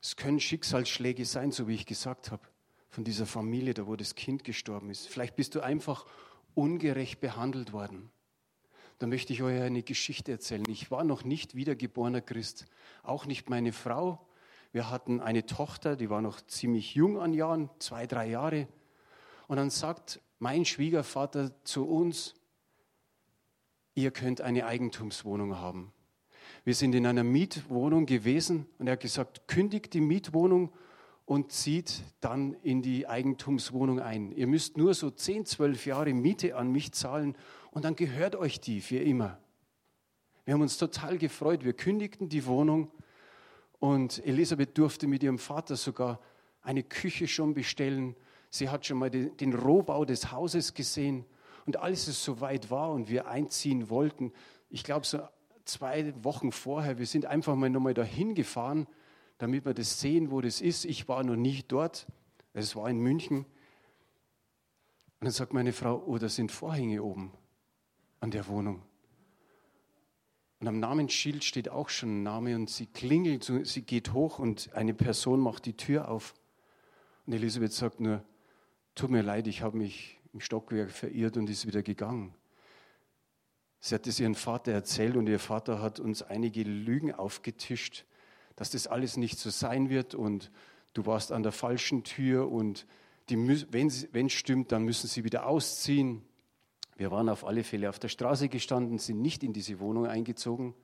Es 0.00 0.16
können 0.16 0.40
Schicksalsschläge 0.40 1.26
sein, 1.26 1.52
so 1.52 1.68
wie 1.68 1.74
ich 1.74 1.84
gesagt 1.84 2.30
habe 2.30 2.48
von 2.90 3.04
dieser 3.04 3.26
Familie, 3.26 3.72
da 3.72 3.86
wo 3.86 3.96
das 3.96 4.14
Kind 4.14 4.44
gestorben 4.44 4.90
ist. 4.90 5.08
Vielleicht 5.08 5.36
bist 5.36 5.54
du 5.54 5.60
einfach 5.60 6.06
ungerecht 6.54 7.20
behandelt 7.20 7.72
worden. 7.72 8.10
Da 8.98 9.06
möchte 9.06 9.32
ich 9.32 9.42
euch 9.42 9.62
eine 9.62 9.82
Geschichte 9.82 10.32
erzählen. 10.32 10.64
Ich 10.68 10.90
war 10.90 11.04
noch 11.04 11.24
nicht 11.24 11.54
wiedergeborener 11.54 12.20
Christ, 12.20 12.66
auch 13.02 13.24
nicht 13.24 13.48
meine 13.48 13.72
Frau. 13.72 14.26
Wir 14.72 14.90
hatten 14.90 15.20
eine 15.20 15.46
Tochter, 15.46 15.96
die 15.96 16.10
war 16.10 16.20
noch 16.20 16.40
ziemlich 16.42 16.94
jung 16.94 17.18
an 17.18 17.32
Jahren, 17.32 17.70
zwei, 17.78 18.06
drei 18.06 18.28
Jahre. 18.28 18.68
Und 19.48 19.56
dann 19.56 19.70
sagt 19.70 20.20
mein 20.38 20.64
Schwiegervater 20.64 21.52
zu 21.64 21.88
uns, 21.88 22.34
ihr 23.94 24.10
könnt 24.10 24.40
eine 24.40 24.66
Eigentumswohnung 24.66 25.56
haben. 25.56 25.92
Wir 26.64 26.74
sind 26.74 26.94
in 26.94 27.06
einer 27.06 27.24
Mietwohnung 27.24 28.06
gewesen 28.06 28.66
und 28.78 28.86
er 28.86 28.92
hat 28.92 29.00
gesagt, 29.00 29.48
kündigt 29.48 29.94
die 29.94 30.00
Mietwohnung 30.00 30.72
und 31.30 31.52
zieht 31.52 32.02
dann 32.18 32.54
in 32.54 32.82
die 32.82 33.06
Eigentumswohnung 33.06 34.00
ein. 34.00 34.32
Ihr 34.32 34.48
müsst 34.48 34.76
nur 34.76 34.94
so 34.94 35.12
10, 35.12 35.46
12 35.46 35.86
Jahre 35.86 36.12
Miete 36.12 36.56
an 36.56 36.72
mich 36.72 36.90
zahlen 36.90 37.36
und 37.70 37.84
dann 37.84 37.94
gehört 37.94 38.34
euch 38.34 38.60
die 38.60 38.80
für 38.80 38.96
immer. 38.96 39.38
Wir 40.44 40.54
haben 40.54 40.60
uns 40.60 40.76
total 40.76 41.18
gefreut. 41.18 41.64
Wir 41.64 41.72
kündigten 41.72 42.28
die 42.28 42.46
Wohnung 42.46 42.90
und 43.78 44.26
Elisabeth 44.26 44.76
durfte 44.76 45.06
mit 45.06 45.22
ihrem 45.22 45.38
Vater 45.38 45.76
sogar 45.76 46.18
eine 46.62 46.82
Küche 46.82 47.28
schon 47.28 47.54
bestellen. 47.54 48.16
Sie 48.50 48.68
hat 48.68 48.84
schon 48.84 48.98
mal 48.98 49.10
den 49.10 49.54
Rohbau 49.54 50.04
des 50.04 50.32
Hauses 50.32 50.74
gesehen. 50.74 51.24
Und 51.64 51.76
als 51.76 52.08
es 52.08 52.24
soweit 52.24 52.72
war 52.72 52.90
und 52.90 53.08
wir 53.08 53.28
einziehen 53.28 53.88
wollten, 53.88 54.32
ich 54.68 54.82
glaube 54.82 55.06
so 55.06 55.20
zwei 55.64 56.12
Wochen 56.24 56.50
vorher, 56.50 56.98
wir 56.98 57.06
sind 57.06 57.24
einfach 57.24 57.54
mal 57.54 57.70
nochmal 57.70 57.94
dahin 57.94 58.34
gefahren 58.34 58.88
damit 59.40 59.64
wir 59.64 59.72
das 59.72 59.98
sehen, 60.00 60.30
wo 60.30 60.42
das 60.42 60.60
ist. 60.60 60.84
Ich 60.84 61.08
war 61.08 61.24
noch 61.24 61.34
nie 61.34 61.64
dort. 61.66 62.06
Es 62.52 62.76
war 62.76 62.90
in 62.90 62.98
München. 62.98 63.38
Und 63.38 63.46
dann 65.22 65.30
sagt 65.30 65.54
meine 65.54 65.72
Frau, 65.72 66.02
oh, 66.06 66.18
da 66.18 66.28
sind 66.28 66.52
Vorhänge 66.52 67.02
oben 67.02 67.32
an 68.20 68.30
der 68.30 68.46
Wohnung. 68.48 68.82
Und 70.60 70.68
am 70.68 70.78
Namensschild 70.78 71.42
steht 71.42 71.70
auch 71.70 71.88
schon 71.88 72.20
ein 72.20 72.22
Name 72.22 72.54
und 72.54 72.68
sie 72.68 72.84
klingelt, 72.84 73.50
sie 73.64 73.80
geht 73.80 74.12
hoch 74.12 74.38
und 74.38 74.74
eine 74.74 74.92
Person 74.92 75.40
macht 75.40 75.64
die 75.64 75.74
Tür 75.74 76.08
auf. 76.08 76.34
Und 77.24 77.32
Elisabeth 77.32 77.72
sagt 77.72 77.98
nur, 77.98 78.22
tut 78.94 79.08
mir 79.08 79.22
leid, 79.22 79.46
ich 79.46 79.62
habe 79.62 79.78
mich 79.78 80.20
im 80.34 80.40
Stockwerk 80.40 80.90
verirrt 80.90 81.38
und 81.38 81.48
ist 81.48 81.66
wieder 81.66 81.82
gegangen. 81.82 82.34
Sie 83.78 83.94
hat 83.94 84.06
es 84.06 84.20
ihrem 84.20 84.34
Vater 84.34 84.72
erzählt 84.72 85.16
und 85.16 85.26
ihr 85.28 85.38
Vater 85.38 85.80
hat 85.80 85.98
uns 85.98 86.20
einige 86.20 86.62
Lügen 86.62 87.14
aufgetischt, 87.14 88.04
dass 88.56 88.70
das 88.70 88.86
alles 88.86 89.16
nicht 89.16 89.38
so 89.38 89.50
sein 89.50 89.90
wird 89.90 90.14
und 90.14 90.50
du 90.94 91.06
warst 91.06 91.32
an 91.32 91.42
der 91.42 91.52
falschen 91.52 92.04
Tür 92.04 92.50
und 92.50 92.86
die, 93.28 93.36
wenn 93.70 93.86
es 94.26 94.32
stimmt, 94.32 94.72
dann 94.72 94.84
müssen 94.84 95.06
sie 95.06 95.24
wieder 95.24 95.46
ausziehen. 95.46 96.22
Wir 96.96 97.10
waren 97.10 97.28
auf 97.28 97.46
alle 97.46 97.64
Fälle 97.64 97.88
auf 97.88 97.98
der 97.98 98.08
Straße 98.08 98.48
gestanden, 98.48 98.98
sind 98.98 99.22
nicht 99.22 99.42
in 99.42 99.52
diese 99.52 99.80
Wohnung 99.80 100.06
eingezogen, 100.06 100.74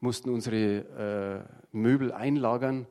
mussten 0.00 0.30
unsere 0.30 1.48
äh, 1.72 1.76
Möbel 1.76 2.12
einlagern 2.12 2.86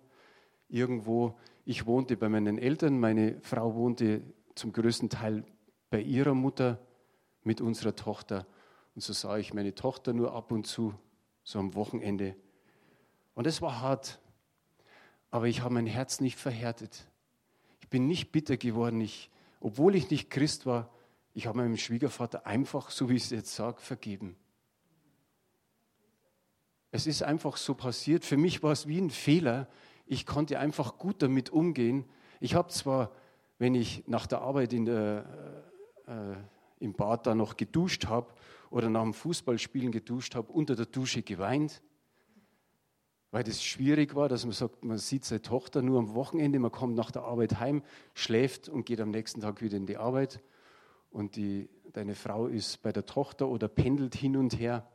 irgendwo. 0.68 1.38
Ich 1.64 1.86
wohnte 1.86 2.18
bei 2.18 2.30
meinen 2.30 2.58
Eltern, 2.58 3.00
meine 3.00 3.40
Frau 3.42 3.76
wohnte 3.76 4.22
zum 4.56 4.74
größten 4.74 5.10
Teil 5.10 5.44
bei 5.90 6.02
ihrer 6.02 6.34
Mutter 6.34 6.80
mit 7.44 7.62
unserer 7.62 7.96
Tochter. 7.96 8.46
Und 8.94 9.02
so 9.02 9.14
sah 9.14 9.38
ich 9.38 9.54
meine 9.54 9.74
Tochter 9.74 10.14
nur 10.14 10.34
ab 10.34 10.52
und 10.52 10.68
zu, 10.68 10.94
so 11.44 11.60
am 11.60 11.76
Wochenende. 11.76 12.36
Und 13.36 13.46
es 13.46 13.62
war 13.62 13.82
hart, 13.82 14.20
aber 15.30 15.48
ich 15.48 15.62
habe 15.62 15.74
mein 15.74 15.86
Herz 15.86 16.22
nicht 16.22 16.38
verhärtet. 16.38 17.08
Ich 17.82 17.90
bin 17.90 18.08
nicht 18.08 18.32
bitter 18.32 18.58
geworden. 18.58 19.02
Ich, 19.02 19.30
obwohl 19.60 19.96
ich 19.96 20.10
nicht 20.10 20.32
Christ 20.32 20.66
war, 20.66 20.90
ich 21.34 21.46
habe 21.48 21.58
meinem 21.58 21.78
Schwiegervater 21.78 22.48
einfach, 22.48 22.90
so 22.90 23.10
wie 23.10 23.16
ich 23.16 23.26
es 23.26 23.30
jetzt 23.30 23.54
sage, 23.54 23.82
vergeben. 23.82 24.38
Es 26.92 27.08
ist 27.08 27.24
einfach 27.24 27.58
so 27.58 27.76
passiert. 27.76 28.24
Für 28.24 28.38
mich 28.38 28.64
war 28.64 28.72
es 28.72 28.88
wie 28.88 29.00
ein 29.00 29.10
Fehler. 29.10 29.68
Ich 30.06 30.26
konnte 30.26 30.60
einfach 30.60 30.98
gut 30.98 31.22
damit 31.22 31.50
umgehen. 31.50 32.06
Ich 32.40 32.56
habe 32.56 32.70
zwar, 32.70 33.12
wenn 33.58 33.76
ich 33.76 34.08
nach 34.08 34.28
der 34.28 34.40
Arbeit 34.40 34.72
der, 34.72 35.26
äh, 36.08 36.84
im 36.84 36.94
Bad 36.94 37.28
da 37.28 37.36
noch 37.36 37.58
geduscht 37.58 38.06
habe 38.06 38.34
oder 38.70 38.90
nach 38.90 39.04
dem 39.04 39.14
Fußballspielen 39.14 39.92
geduscht 39.92 40.36
habe, 40.36 40.54
unter 40.54 40.78
der 40.78 40.86
Dusche 40.86 41.22
geweint, 41.22 41.82
weil 43.36 43.44
das 43.44 43.62
schwierig 43.62 44.16
war, 44.16 44.30
dass 44.30 44.46
man 44.46 44.54
sagt, 44.54 44.86
man 44.86 44.98
sieht 44.98 45.26
seine 45.26 45.42
Tochter 45.42 45.82
nur 45.82 46.00
am 46.00 46.16
Wochenende, 46.16 46.58
man 46.58 46.72
kommt 46.72 46.96
nach 46.96 47.12
der 47.12 47.24
Arbeit 47.24 47.60
heim, 47.60 47.84
schläft 48.14 48.70
und 48.70 48.86
geht 48.86 49.02
am 49.02 49.12
nächsten 49.12 49.42
Tag 49.42 49.62
wieder 49.62 49.76
in 49.76 49.86
die 49.86 49.98
Arbeit 49.98 50.42
und 51.12 51.36
die, 51.36 51.68
deine 51.92 52.16
Frau 52.16 52.48
ist 52.48 52.82
bei 52.82 52.94
der 52.94 53.06
Tochter 53.06 53.50
oder 53.50 53.68
pendelt 53.68 54.16
hin 54.16 54.38
und 54.38 54.58
her. 54.58 54.90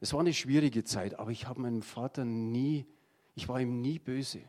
Es 0.00 0.12
war 0.12 0.18
eine 0.18 0.34
schwierige 0.34 0.82
Zeit, 0.82 1.16
aber 1.16 1.30
ich 1.30 1.46
habe 1.46 1.60
meinem 1.60 1.82
Vater 1.82 2.24
nie, 2.24 2.84
ich 3.36 3.48
war 3.48 3.60
ihm 3.60 3.80
nie 3.80 4.00
böse. 4.00 4.40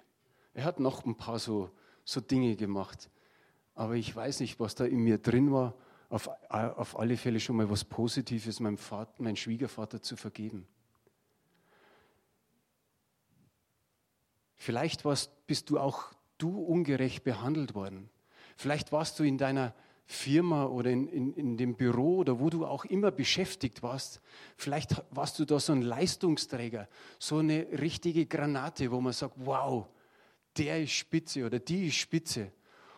Er 0.55 0.63
hat 0.63 0.79
noch 0.79 1.05
ein 1.05 1.17
paar 1.17 1.38
so, 1.38 1.69
so 2.03 2.19
Dinge 2.19 2.55
gemacht, 2.55 3.12
aber 3.75 3.93
ich 3.93 4.15
weiß 4.15 4.39
nicht, 4.39 4.60
was 4.60 4.74
da 4.74 4.86
in 4.86 5.01
mir 5.01 5.19
drin 5.19 5.51
war. 5.51 5.75
Auf, 6.10 6.31
auf 6.50 6.98
alle 6.98 7.15
Fälle 7.15 7.39
schon 7.39 7.57
mal 7.57 7.69
was 7.69 7.84
Positives, 7.84 8.60
meinem 8.60 8.79
Vater, 8.79 9.22
meinem 9.22 9.36
Schwiegervater 9.36 10.01
zu 10.01 10.15
vergeben. 10.15 10.65
Vielleicht 14.65 15.05
warst, 15.05 15.45
bist 15.45 15.69
du 15.69 15.77
auch 15.77 16.12
du 16.39 16.60
ungerecht 16.60 17.24
behandelt 17.24 17.75
worden. 17.75 18.10
Vielleicht 18.57 18.91
warst 18.91 19.19
du 19.19 19.24
in 19.24 19.38
deiner 19.38 19.75
Firma 20.07 20.65
oder 20.65 20.89
in, 20.89 21.07
in, 21.07 21.34
in 21.36 21.55
dem 21.55 21.75
Büro 21.75 22.17
oder 22.17 22.39
wo 22.39 22.50
du 22.50 22.65
auch 22.65 22.84
immer 22.84 23.12
beschäftigt 23.12 23.84
warst, 23.84 24.22
vielleicht 24.57 25.03
warst 25.12 25.38
du 25.38 25.45
da 25.45 25.60
so 25.60 25.72
ein 25.72 25.84
Leistungsträger, 25.84 26.89
so 27.19 27.38
eine 27.38 27.67
richtige 27.79 28.25
Granate, 28.25 28.89
wo 28.89 29.00
man 29.01 29.13
sagt, 29.13 29.36
wow, 29.38 29.86
der 30.57 30.81
ist 30.81 30.93
spitze 30.93 31.45
oder 31.45 31.60
die 31.60 31.89
ist 31.89 31.98
spitze. 31.98 32.51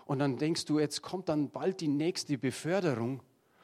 Und 0.05 0.19
dann 0.19 0.37
denkst 0.37 0.63
du, 0.63 0.79
jetzt 0.79 1.01
kommt 1.01 1.27
dann 1.27 1.49
bald 1.49 1.81
die 1.81 1.89
nächste 1.89 2.37
Beförderung 2.37 3.21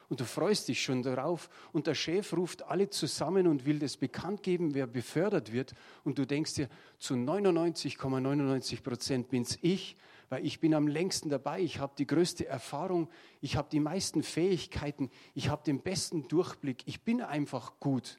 und 0.08 0.20
du 0.20 0.24
freust 0.24 0.68
dich 0.68 0.82
schon 0.82 1.02
darauf. 1.02 1.48
Und 1.72 1.86
der 1.86 1.94
Chef 1.94 2.32
ruft 2.34 2.62
alle 2.62 2.90
zusammen 2.90 3.46
und 3.46 3.64
will 3.64 3.78
das 3.78 3.96
bekannt 3.96 4.42
geben, 4.42 4.74
wer 4.74 4.86
befördert 4.86 5.52
wird. 5.52 5.74
Und 6.04 6.18
du 6.18 6.26
denkst 6.26 6.54
dir, 6.54 6.68
zu 6.98 7.14
99,99 7.14 8.82
Prozent 8.82 9.28
bin's 9.28 9.58
ich, 9.62 9.96
weil 10.28 10.44
ich 10.44 10.60
bin 10.60 10.74
am 10.74 10.88
längsten 10.88 11.28
dabei, 11.28 11.60
ich 11.60 11.78
habe 11.78 11.94
die 11.96 12.06
größte 12.06 12.46
Erfahrung, 12.46 13.08
ich 13.40 13.56
habe 13.56 13.68
die 13.70 13.80
meisten 13.80 14.22
Fähigkeiten, 14.22 15.10
ich 15.34 15.48
habe 15.48 15.62
den 15.64 15.80
besten 15.80 16.28
Durchblick, 16.28 16.82
ich 16.86 17.02
bin 17.02 17.20
einfach 17.20 17.78
gut. 17.80 18.18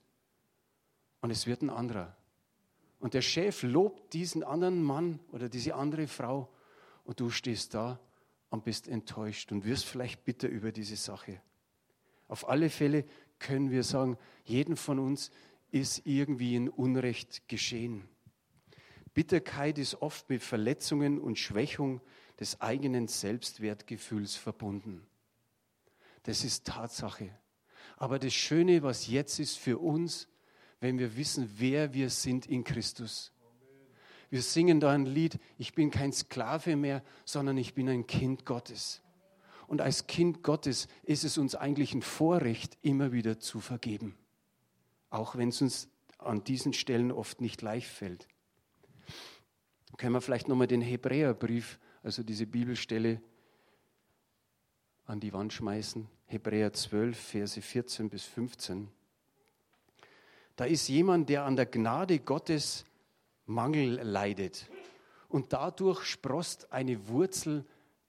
Und 1.22 1.32
es 1.32 1.48
wird 1.48 1.62
ein 1.62 1.70
anderer. 1.70 2.16
Und 3.00 3.14
der 3.14 3.22
Chef 3.22 3.64
lobt 3.64 4.14
diesen 4.14 4.44
anderen 4.44 4.82
Mann 4.84 5.20
oder 5.32 5.50
diese 5.50 5.76
andere 5.76 6.08
Frau. 6.08 6.50
Und 7.04 7.20
du 7.20 7.30
stehst 7.30 7.74
da 7.74 8.00
und 8.50 8.64
bist 8.64 8.88
enttäuscht 8.88 9.52
und 9.52 9.66
wirst 9.66 9.86
vielleicht 9.86 10.24
bitter 10.24 10.48
über 10.48 10.72
diese 10.72 10.96
Sache. 10.96 11.42
Auf 12.28 12.48
alle 12.50 12.70
Fälle 12.70 13.06
können 13.40 13.72
wir 13.72 13.84
sagen, 13.84 14.18
jeden 14.44 14.76
von 14.76 15.00
uns 15.00 15.32
ist 15.72 16.06
irgendwie 16.06 16.56
ein 16.56 16.70
Unrecht 16.70 17.48
geschehen. 17.48 18.08
Bitterkeit 19.14 19.78
ist 19.78 20.02
oft 20.02 20.30
mit 20.30 20.44
Verletzungen 20.44 21.20
und 21.20 21.40
Schwächung 21.40 22.02
des 22.40 22.60
eigenen 22.62 23.08
Selbstwertgefühls 23.08 24.36
verbunden. 24.36 25.06
Das 26.24 26.44
ist 26.44 26.66
Tatsache. 26.66 27.30
Aber 27.98 28.20
das 28.20 28.34
Schöne, 28.34 28.84
was 28.84 29.08
jetzt 29.08 29.40
ist 29.40 29.58
für 29.58 29.78
uns, 29.78 30.28
wenn 30.80 31.00
wir 31.00 31.16
wissen, 31.16 31.50
wer 31.58 31.94
wir 31.94 32.10
sind 32.10 32.46
in 32.46 32.64
Christus. 32.64 33.32
Wir 34.30 34.42
singen 34.42 34.80
da 34.80 34.92
ein 34.92 35.06
Lied, 35.06 35.40
ich 35.58 35.74
bin 35.74 35.92
kein 35.92 36.12
Sklave 36.12 36.76
mehr, 36.76 37.04
sondern 37.24 37.58
ich 37.58 37.74
bin 37.74 37.88
ein 37.88 38.06
Kind 38.08 38.46
Gottes. 38.46 39.02
Und 39.68 39.82
als 39.82 40.08
Kind 40.08 40.44
Gottes 40.44 40.88
ist 41.04 41.24
es 41.24 41.38
uns 41.38 41.56
eigentlich 41.56 41.94
ein 41.94 42.02
Vorrecht, 42.02 42.78
immer 42.82 43.12
wieder 43.12 43.40
zu 43.40 43.60
vergeben. 43.60 44.16
Auch 45.10 45.36
wenn 45.36 45.50
es 45.50 45.62
uns 45.62 45.90
an 46.18 46.44
diesen 46.44 46.74
Stellen 46.74 47.12
oft 47.12 47.42
nicht 47.42 47.62
leicht 47.62 47.88
fällt 47.88 48.28
können 49.98 50.14
wir 50.14 50.22
vielleicht 50.22 50.48
nochmal 50.48 50.68
den 50.68 50.82
Hebräerbrief, 50.82 51.80
also 52.04 52.24
diese 52.24 52.46
Bibelstelle, 52.46 53.22
an 55.06 55.20
die 55.20 55.34
Wand 55.34 55.54
schmeißen. 55.54 56.08
Hebräer 56.26 56.74
12, 56.74 57.18
Verse 57.18 57.62
14 57.62 58.10
bis 58.10 58.24
15. 58.26 58.90
Da 60.56 60.66
ist 60.66 60.88
jemand, 60.88 61.30
der 61.30 61.44
an 61.44 61.56
der 61.56 61.68
Gnade 61.68 62.20
Gottes 62.20 62.86
Mangel 63.46 64.00
leidet. 64.02 64.68
Und 65.30 65.54
dadurch 65.54 66.04
sprost 66.06 66.72
eine 66.72 67.08
Wurzel 67.08 67.66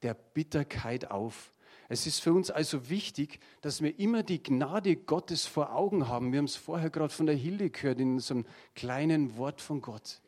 der 0.06 0.14
Bitterkeit 0.14 1.10
auf. 1.10 1.52
Es 1.88 2.06
ist 2.06 2.20
für 2.20 2.32
uns 2.32 2.50
also 2.50 2.88
wichtig, 2.88 3.38
dass 3.60 3.82
wir 3.82 3.98
immer 3.98 4.22
die 4.22 4.42
Gnade 4.42 4.96
Gottes 4.96 5.46
vor 5.46 5.72
Augen 5.74 6.08
haben. 6.08 6.32
Wir 6.32 6.38
haben 6.38 6.46
es 6.46 6.56
vorher 6.56 6.90
gerade 6.90 7.12
von 7.12 7.26
der 7.26 7.36
Hilde 7.36 7.70
gehört 7.70 8.00
in 8.00 8.20
einem 8.20 8.46
kleinen 8.74 9.36
Wort 9.36 9.60
von 9.60 9.80
Gott 9.80 10.20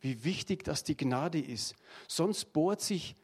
wie 0.00 0.24
wichtig 0.24 0.64
das 0.64 0.84
die 0.84 0.96
Gnade 0.96 1.40
ist. 1.40 1.74
Sonst 2.08 2.52
bohrt 2.52 2.80
sich 2.80 3.16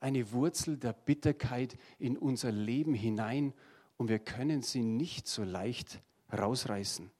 eine 0.00 0.32
Wurzel 0.32 0.76
der 0.76 0.92
Bitterkeit 0.92 1.76
in 1.98 2.16
unser 2.16 2.52
Leben 2.52 2.94
hinein 2.94 3.52
und 3.96 4.08
wir 4.08 4.18
können 4.18 4.62
sie 4.62 4.82
nicht 4.82 5.26
so 5.26 5.42
leicht 5.42 6.00
rausreißen. 6.32 7.10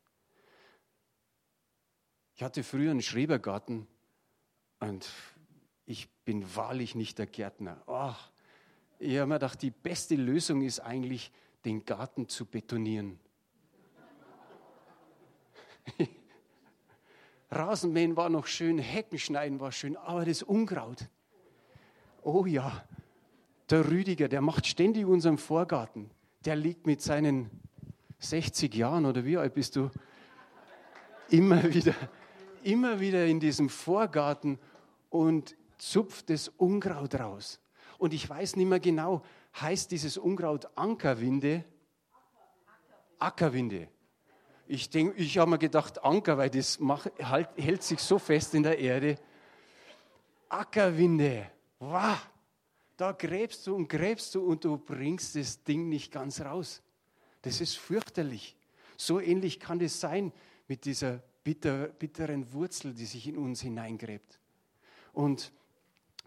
Ich 2.36 2.42
hatte 2.42 2.62
früher 2.62 2.92
einen 2.92 3.02
Schrebergarten 3.02 3.88
und 4.78 5.08
ich 5.88 6.08
bin 6.26 6.44
wahrlich 6.54 6.94
nicht 6.94 7.18
der 7.18 7.24
Gärtner. 7.26 7.82
Oh, 7.86 8.12
ich 8.98 9.16
habe 9.16 9.26
mir 9.26 9.36
gedacht, 9.36 9.62
die 9.62 9.70
beste 9.70 10.16
Lösung 10.16 10.60
ist 10.60 10.80
eigentlich, 10.80 11.32
den 11.64 11.82
Garten 11.86 12.28
zu 12.28 12.44
betonieren. 12.44 13.18
Rasenmähen 17.50 18.18
war 18.18 18.28
noch 18.28 18.46
schön, 18.46 18.76
Heckenschneiden 18.76 19.60
war 19.60 19.72
schön, 19.72 19.96
aber 19.96 20.26
das 20.26 20.42
Unkraut. 20.42 21.08
Oh 22.22 22.44
ja, 22.44 22.86
der 23.70 23.90
Rüdiger, 23.90 24.28
der 24.28 24.42
macht 24.42 24.66
ständig 24.66 25.06
unseren 25.06 25.38
Vorgarten. 25.38 26.10
Der 26.44 26.56
liegt 26.56 26.86
mit 26.86 27.00
seinen 27.00 27.50
60 28.18 28.74
Jahren 28.74 29.06
oder 29.06 29.24
wie 29.24 29.38
alt 29.38 29.54
bist 29.54 29.74
du? 29.74 29.90
Immer 31.30 31.64
wieder, 31.72 31.94
immer 32.62 33.00
wieder 33.00 33.24
in 33.24 33.40
diesem 33.40 33.70
Vorgarten 33.70 34.58
und 35.08 35.56
zupft 35.78 36.30
das 36.30 36.48
Unkraut 36.48 37.14
raus. 37.14 37.60
Und 37.98 38.14
ich 38.14 38.28
weiß 38.28 38.56
nicht 38.56 38.68
mehr 38.68 38.80
genau, 38.80 39.22
heißt 39.60 39.90
dieses 39.90 40.16
Unkraut 40.16 40.68
Ankerwinde? 40.76 41.64
Ackerwinde. 43.18 43.88
Ich, 44.66 44.90
denk, 44.90 45.18
ich 45.18 45.38
habe 45.38 45.50
mir 45.50 45.58
gedacht, 45.58 46.04
Anker, 46.04 46.36
weil 46.38 46.50
das 46.50 46.78
macht, 46.78 47.10
halt, 47.22 47.48
hält 47.56 47.82
sich 47.82 47.98
so 48.00 48.18
fest 48.18 48.54
in 48.54 48.62
der 48.62 48.78
Erde. 48.78 49.16
Ackerwinde, 50.48 51.50
wow, 51.78 52.18
da 52.96 53.12
gräbst 53.12 53.66
du 53.66 53.74
und 53.74 53.88
gräbst 53.88 54.34
du 54.34 54.42
und 54.42 54.64
du 54.64 54.76
bringst 54.76 55.36
das 55.36 55.62
Ding 55.64 55.88
nicht 55.88 56.12
ganz 56.12 56.40
raus. 56.40 56.82
Das 57.42 57.60
ist 57.60 57.76
fürchterlich. 57.76 58.56
So 58.96 59.20
ähnlich 59.20 59.58
kann 59.60 59.80
es 59.80 60.00
sein 60.00 60.32
mit 60.66 60.84
dieser 60.84 61.22
bitter, 61.44 61.88
bitteren 61.88 62.52
Wurzel, 62.52 62.92
die 62.92 63.06
sich 63.06 63.26
in 63.26 63.38
uns 63.38 63.62
hineingräbt. 63.62 64.38
Und 65.12 65.52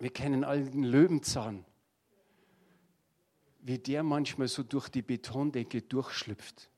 wir 0.01 0.09
kennen 0.09 0.43
all 0.43 0.63
den 0.63 0.83
Löwenzahn. 0.83 1.63
wie 3.63 3.77
der 3.77 4.01
manchmal 4.01 4.47
so 4.47 4.63
durch 4.63 4.89
die 4.89 5.03
Betondecke 5.03 5.83
durchschlüpft. 5.83 6.71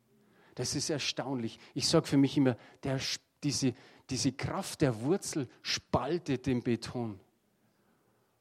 Das 0.56 0.76
ist 0.76 0.90
erstaunlich. 0.90 1.58
Ich 1.74 1.88
sage 1.88 2.06
für 2.06 2.18
mich 2.18 2.36
immer, 2.36 2.58
der, 2.84 3.00
diese, 3.42 3.74
diese 4.10 4.34
Kraft 4.34 4.82
der 4.82 5.00
Wurzel 5.00 5.48
spaltet 5.62 6.46
den 6.46 6.62
Beton. 6.62 7.22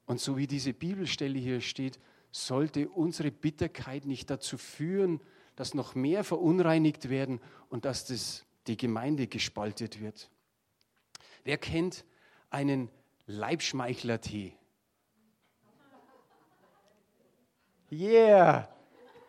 Und 0.06 0.20
so 0.20 0.36
wie 0.36 0.48
diese 0.48 0.74
Bibelstelle 0.74 1.38
hier 1.38 1.60
steht, 1.60 2.00
sollte 2.32 2.88
unsere 2.88 3.30
Bitterkeit 3.30 4.06
nicht 4.06 4.28
dazu 4.28 4.58
führen, 4.58 5.20
dass 5.54 5.74
noch 5.74 5.94
mehr 5.94 6.24
verunreinigt 6.24 7.08
werden 7.08 7.40
und 7.68 7.84
dass 7.84 8.06
das, 8.06 8.44
die 8.66 8.76
Gemeinde 8.76 9.28
gespaltet 9.28 10.00
wird. 10.00 10.30
Wer 11.44 11.58
kennt 11.58 12.04
einen 12.50 12.90
Leibschmeichler-Tee? 13.26 14.56
Yeah! 17.92 18.68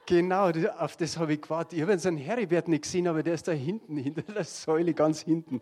Genau, 0.05 0.49
auf 0.77 0.95
das 0.95 1.17
habe 1.17 1.33
ich 1.33 1.41
gewartet. 1.41 1.73
Ich 1.73 1.81
habe 1.81 1.91
jetzt 1.91 2.05
einen 2.05 2.17
Heribert 2.17 2.67
nicht 2.67 2.83
gesehen, 2.83 3.07
aber 3.07 3.21
der 3.21 3.33
ist 3.33 3.47
da 3.47 3.51
hinten, 3.51 3.97
hinter 3.97 4.21
der 4.21 4.45
Säule, 4.45 4.93
ganz 4.93 5.21
hinten. 5.21 5.61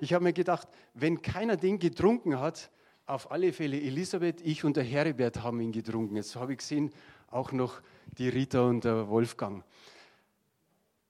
Ich 0.00 0.12
habe 0.12 0.24
mir 0.24 0.32
gedacht, 0.32 0.68
wenn 0.92 1.22
keiner 1.22 1.56
den 1.56 1.78
getrunken 1.78 2.38
hat, 2.38 2.70
auf 3.06 3.30
alle 3.30 3.52
Fälle 3.52 3.80
Elisabeth, 3.80 4.40
ich 4.42 4.64
und 4.64 4.76
der 4.76 4.84
Heribert 4.84 5.42
haben 5.42 5.60
ihn 5.60 5.72
getrunken. 5.72 6.16
Jetzt 6.16 6.36
habe 6.36 6.52
ich 6.52 6.58
gesehen, 6.58 6.90
auch 7.30 7.52
noch 7.52 7.80
die 8.18 8.28
Rita 8.28 8.62
und 8.62 8.84
der 8.84 9.08
Wolfgang. 9.08 9.62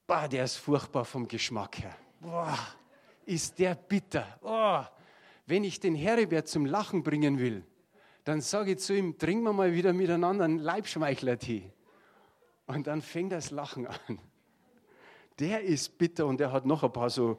Bah, 0.06 0.28
der 0.28 0.44
ist 0.44 0.56
furchtbar 0.56 1.04
vom 1.04 1.26
Geschmack 1.26 1.78
her. 1.78 1.96
Boah, 2.20 2.58
ist 3.24 3.58
der 3.58 3.74
bitter. 3.74 4.38
Boah. 4.40 4.90
Wenn 5.46 5.64
ich 5.64 5.80
den 5.80 5.94
Heribert 5.94 6.48
zum 6.48 6.66
Lachen 6.66 7.02
bringen 7.02 7.38
will, 7.38 7.64
dann 8.24 8.40
sage 8.40 8.72
ich 8.72 8.78
zu 8.78 8.96
ihm, 8.96 9.18
trinken 9.18 9.44
wir 9.44 9.52
mal 9.52 9.72
wieder 9.72 9.92
miteinander 9.92 10.44
einen 10.44 10.58
Leibschmeichler-Tee. 10.58 11.70
Und 12.66 12.86
dann 12.86 13.02
fängt 13.02 13.32
das 13.32 13.50
Lachen 13.50 13.86
an. 13.86 14.18
Der 15.38 15.62
ist 15.62 15.98
bitter 15.98 16.26
und 16.26 16.40
der 16.40 16.52
hat 16.52 16.64
noch 16.64 16.82
ein 16.84 16.92
paar 16.92 17.10
so 17.10 17.38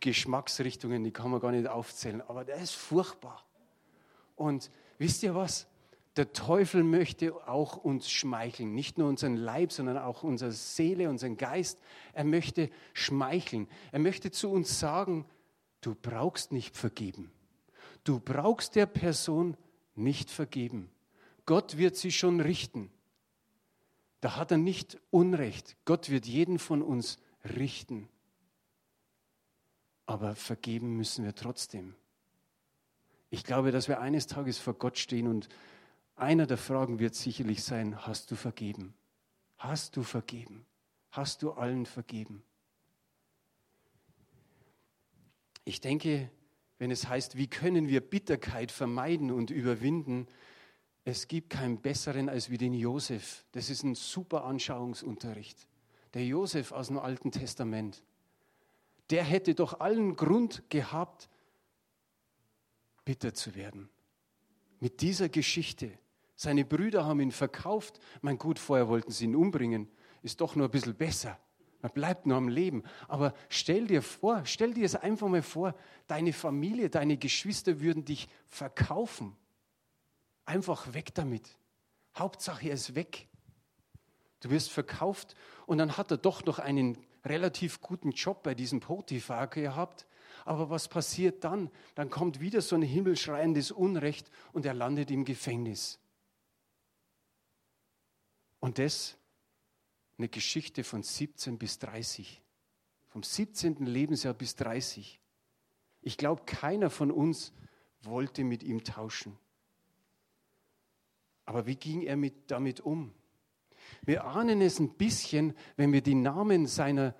Geschmacksrichtungen, 0.00 1.04
die 1.04 1.12
kann 1.12 1.30
man 1.30 1.40
gar 1.40 1.52
nicht 1.52 1.68
aufzählen, 1.68 2.22
aber 2.22 2.44
der 2.44 2.56
ist 2.56 2.74
furchtbar. 2.74 3.44
Und 4.34 4.70
wisst 4.98 5.22
ihr 5.22 5.34
was? 5.34 5.66
Der 6.16 6.32
Teufel 6.32 6.82
möchte 6.82 7.32
auch 7.48 7.76
uns 7.76 8.10
schmeicheln, 8.10 8.74
nicht 8.74 8.98
nur 8.98 9.08
unseren 9.08 9.36
Leib, 9.36 9.72
sondern 9.72 9.98
auch 9.98 10.24
unsere 10.24 10.50
Seele, 10.50 11.08
unseren 11.08 11.36
Geist. 11.36 11.78
Er 12.12 12.24
möchte 12.24 12.70
schmeicheln. 12.92 13.68
Er 13.92 14.00
möchte 14.00 14.32
zu 14.32 14.50
uns 14.50 14.80
sagen, 14.80 15.26
du 15.80 15.94
brauchst 15.94 16.50
nicht 16.50 16.76
vergeben. 16.76 17.30
Du 18.02 18.18
brauchst 18.18 18.74
der 18.74 18.86
Person 18.86 19.56
nicht 19.98 20.30
vergeben. 20.30 20.90
Gott 21.46 21.76
wird 21.76 21.96
sie 21.96 22.12
schon 22.12 22.40
richten. 22.40 22.90
Da 24.20 24.36
hat 24.36 24.50
er 24.50 24.58
nicht 24.58 24.98
Unrecht. 25.10 25.76
Gott 25.84 26.10
wird 26.10 26.26
jeden 26.26 26.58
von 26.58 26.82
uns 26.82 27.18
richten. 27.56 28.08
Aber 30.06 30.34
vergeben 30.34 30.96
müssen 30.96 31.24
wir 31.24 31.34
trotzdem. 31.34 31.94
Ich 33.30 33.44
glaube, 33.44 33.70
dass 33.70 33.88
wir 33.88 34.00
eines 34.00 34.26
Tages 34.26 34.58
vor 34.58 34.74
Gott 34.74 34.98
stehen 34.98 35.26
und 35.26 35.48
einer 36.16 36.46
der 36.46 36.56
Fragen 36.56 36.98
wird 36.98 37.14
sicherlich 37.14 37.62
sein, 37.62 38.06
hast 38.06 38.30
du 38.30 38.36
vergeben? 38.36 38.94
Hast 39.56 39.96
du 39.96 40.02
vergeben? 40.02 40.66
Hast 41.10 41.42
du 41.42 41.52
allen 41.52 41.86
vergeben? 41.86 42.42
Ich 45.64 45.80
denke, 45.80 46.30
wenn 46.78 46.90
es 46.90 47.08
heißt, 47.08 47.36
wie 47.36 47.48
können 47.48 47.88
wir 47.88 48.00
Bitterkeit 48.00 48.70
vermeiden 48.70 49.30
und 49.30 49.50
überwinden, 49.50 50.26
es 51.04 51.26
gibt 51.26 51.50
keinen 51.50 51.80
besseren 51.80 52.28
als 52.28 52.50
wie 52.50 52.58
den 52.58 52.74
Josef. 52.74 53.44
Das 53.52 53.70
ist 53.70 53.82
ein 53.82 53.94
super 53.94 54.44
Anschauungsunterricht. 54.44 55.66
Der 56.14 56.24
Josef 56.24 56.72
aus 56.72 56.88
dem 56.88 56.98
Alten 56.98 57.32
Testament. 57.32 58.02
Der 59.10 59.24
hätte 59.24 59.54
doch 59.54 59.80
allen 59.80 60.16
Grund 60.16 60.68
gehabt, 60.68 61.28
bitter 63.04 63.32
zu 63.32 63.54
werden. 63.54 63.88
Mit 64.80 65.00
dieser 65.00 65.28
Geschichte. 65.28 65.90
Seine 66.36 66.64
Brüder 66.64 67.04
haben 67.06 67.20
ihn 67.20 67.32
verkauft. 67.32 67.98
Mein 68.20 68.38
gut, 68.38 68.58
vorher 68.58 68.88
wollten 68.88 69.10
sie 69.10 69.24
ihn 69.24 69.34
umbringen. 69.34 69.88
Ist 70.22 70.40
doch 70.40 70.56
nur 70.56 70.68
ein 70.68 70.70
bisschen 70.70 70.94
besser. 70.94 71.38
Man 71.80 71.92
bleibt 71.92 72.26
nur 72.26 72.36
am 72.36 72.48
Leben. 72.48 72.82
Aber 73.06 73.34
stell 73.48 73.86
dir 73.86 74.02
vor, 74.02 74.42
stell 74.44 74.74
dir 74.74 74.84
es 74.84 74.96
einfach 74.96 75.28
mal 75.28 75.42
vor, 75.42 75.74
deine 76.06 76.32
Familie, 76.32 76.90
deine 76.90 77.16
Geschwister 77.16 77.80
würden 77.80 78.04
dich 78.04 78.28
verkaufen. 78.46 79.36
Einfach 80.44 80.92
weg 80.94 81.14
damit. 81.14 81.56
Hauptsache, 82.16 82.68
er 82.68 82.74
ist 82.74 82.94
weg. 82.94 83.28
Du 84.40 84.50
wirst 84.50 84.70
verkauft 84.70 85.34
und 85.66 85.78
dann 85.78 85.96
hat 85.96 86.10
er 86.10 86.16
doch 86.16 86.44
noch 86.44 86.58
einen 86.58 86.98
relativ 87.24 87.80
guten 87.80 88.12
Job 88.12 88.42
bei 88.42 88.54
diesem 88.54 88.80
Potiphar 88.80 89.46
gehabt. 89.48 90.06
Aber 90.44 90.70
was 90.70 90.88
passiert 90.88 91.44
dann? 91.44 91.70
Dann 91.94 92.10
kommt 92.10 92.40
wieder 92.40 92.60
so 92.60 92.74
ein 92.74 92.82
himmelschreiendes 92.82 93.70
Unrecht 93.70 94.30
und 94.52 94.64
er 94.64 94.74
landet 94.74 95.10
im 95.10 95.24
Gefängnis. 95.24 95.98
Und 98.60 98.78
das 98.78 99.17
eine 100.18 100.28
Geschichte 100.28 100.84
von 100.84 101.02
17 101.02 101.58
bis 101.58 101.78
30. 101.78 102.42
Vom 103.06 103.22
17. 103.22 103.86
Lebensjahr 103.86 104.34
bis 104.34 104.56
30. 104.56 105.20
Ich 106.02 106.16
glaube, 106.16 106.42
keiner 106.44 106.90
von 106.90 107.10
uns 107.10 107.52
wollte 108.02 108.44
mit 108.44 108.62
ihm 108.62 108.84
tauschen. 108.84 109.38
Aber 111.44 111.66
wie 111.66 111.76
ging 111.76 112.02
er 112.02 112.16
mit, 112.16 112.50
damit 112.50 112.80
um? 112.80 113.14
Wir 114.02 114.24
ahnen 114.24 114.60
es 114.60 114.78
ein 114.78 114.94
bisschen, 114.94 115.54
wenn 115.76 115.92
wir 115.92 116.02
die 116.02 116.14
Namen 116.14 116.66
seiner 116.66 117.14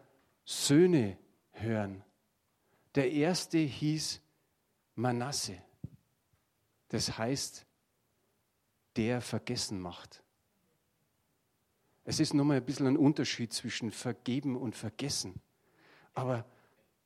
Söhne 0.45 1.19
hören. 1.53 2.05
Der 2.95 3.11
erste 3.11 3.59
hieß 3.59 4.21
Manasse. 4.95 5.63
Das 6.89 7.17
heißt, 7.17 7.67
der 8.97 9.21
vergessen 9.21 9.81
macht. 9.81 10.25
Es 12.09 12.21
ist 12.21 12.33
nochmal 12.33 12.57
ein 12.57 12.65
bisschen 12.65 12.87
ein 12.87 12.97
Unterschied 12.97 13.53
zwischen 13.53 13.91
vergeben 13.91 14.57
und 14.57 14.75
vergessen. 14.75 15.43
Aber 16.15 16.47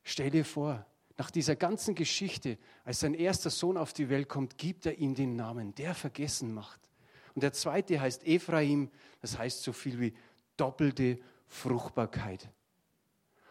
stell 0.05 0.31
dir 0.31 0.45
vor, 0.45 0.87
nach 1.19 1.33
dieser 1.33 1.57
ganzen 1.57 1.97
Geschichte, 1.97 2.57
als 2.85 3.01
sein 3.01 3.15
erster 3.15 3.51
Sohn 3.51 3.77
auf 3.77 3.93
die 3.93 4.09
Welt 4.11 4.29
kommt, 4.29 4.59
gibt 4.59 4.87
er 4.87 4.99
ihm 4.99 5.17
den 5.17 5.35
Namen, 5.35 5.75
der 5.75 5.97
vergessen 5.97 6.55
macht. 6.55 6.81
Und 7.35 7.43
der 7.43 7.53
zweite 7.53 8.01
heißt 8.01 8.25
Ephraim, 8.25 8.93
das 9.21 9.37
heißt 9.37 9.65
so 9.65 9.73
viel 9.73 9.99
wie 9.99 10.15
doppelte 10.57 11.19
Fruchtbarkeit. 11.49 12.49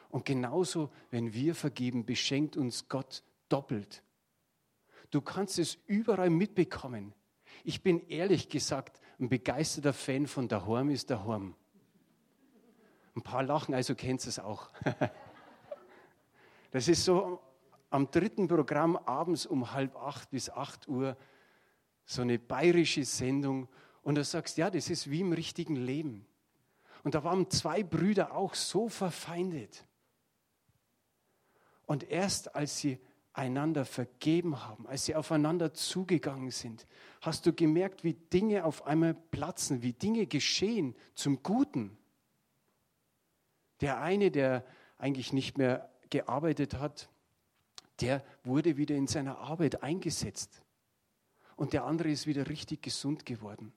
Und 0.07 0.23
genauso, 0.23 0.89
wenn 1.09 1.33
wir 1.33 1.53
vergeben, 1.53 2.05
beschenkt 2.05 2.55
uns 2.55 2.87
Gott 2.87 3.23
doppelt. 3.49 4.03
Du 5.09 5.19
kannst 5.19 5.59
es 5.59 5.77
überall 5.85 6.29
mitbekommen. 6.29 7.13
Ich 7.65 7.83
bin 7.83 8.07
ehrlich 8.07 8.47
gesagt 8.47 9.00
ein 9.21 9.29
begeisterter 9.29 9.93
Fan 9.93 10.25
von 10.25 10.47
der 10.47 10.65
Horm 10.65 10.89
ist 10.89 11.12
der 11.12 11.23
Horm. 11.23 11.55
Ein 13.15 13.21
paar 13.21 13.43
lachen, 13.43 13.75
also 13.75 13.95
kennt 13.95 14.25
es 14.25 14.39
auch. 14.39 14.69
Das 16.73 16.88
ist 16.88 17.03
so 17.03 17.41
am 17.89 18.10
dritten 18.12 18.47
Programm 18.47 18.95
abends 18.95 19.45
um 19.45 19.73
halb 19.73 19.93
acht 19.97 20.29
bis 20.29 20.49
acht 20.49 20.88
Uhr 20.88 21.17
so 22.05 22.21
eine 22.21 22.39
bayerische 22.39 23.03
Sendung 23.03 23.67
und 24.03 24.15
du 24.15 24.23
sagst, 24.23 24.57
ja, 24.57 24.69
das 24.69 24.89
ist 24.89 25.10
wie 25.10 25.19
im 25.19 25.34
richtigen 25.34 25.75
Leben. 25.75 26.25
Und 27.03 27.13
da 27.13 27.25
waren 27.25 27.49
zwei 27.49 27.84
Brüder 27.84 28.34
auch 28.34 28.55
so 28.55 28.88
verfeindet. 28.88 29.86
Und 31.86 32.10
erst 32.10 32.55
als 32.55 32.77
sie 32.77 32.99
einander 33.33 33.85
vergeben 33.85 34.65
haben, 34.65 34.87
als 34.87 35.05
sie 35.05 35.15
aufeinander 35.15 35.73
zugegangen 35.73 36.51
sind, 36.51 36.85
hast 37.21 37.45
du 37.45 37.53
gemerkt, 37.53 38.03
wie 38.03 38.13
Dinge 38.13 38.65
auf 38.65 38.85
einmal 38.85 39.13
platzen, 39.13 39.81
wie 39.81 39.93
Dinge 39.93 40.27
geschehen 40.27 40.95
zum 41.15 41.41
Guten. 41.41 41.97
Der 43.79 44.01
eine, 44.01 44.31
der 44.31 44.65
eigentlich 44.97 45.33
nicht 45.33 45.57
mehr 45.57 45.89
gearbeitet 46.09 46.75
hat, 46.75 47.09
der 48.01 48.23
wurde 48.43 48.77
wieder 48.77 48.95
in 48.95 49.07
seiner 49.07 49.37
Arbeit 49.39 49.81
eingesetzt 49.83 50.61
und 51.55 51.73
der 51.73 51.85
andere 51.85 52.09
ist 52.09 52.27
wieder 52.27 52.49
richtig 52.49 52.81
gesund 52.81 53.25
geworden. 53.25 53.71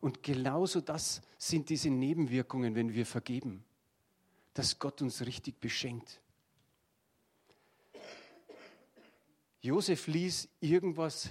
Und 0.00 0.22
genauso 0.22 0.80
das 0.80 1.22
sind 1.38 1.68
diese 1.68 1.88
Nebenwirkungen, 1.88 2.74
wenn 2.74 2.92
wir 2.92 3.06
vergeben, 3.06 3.64
dass 4.54 4.78
Gott 4.78 5.00
uns 5.00 5.24
richtig 5.24 5.60
beschenkt. 5.60 6.21
Josef 9.62 10.08
ließ 10.08 10.48
irgendwas 10.60 11.30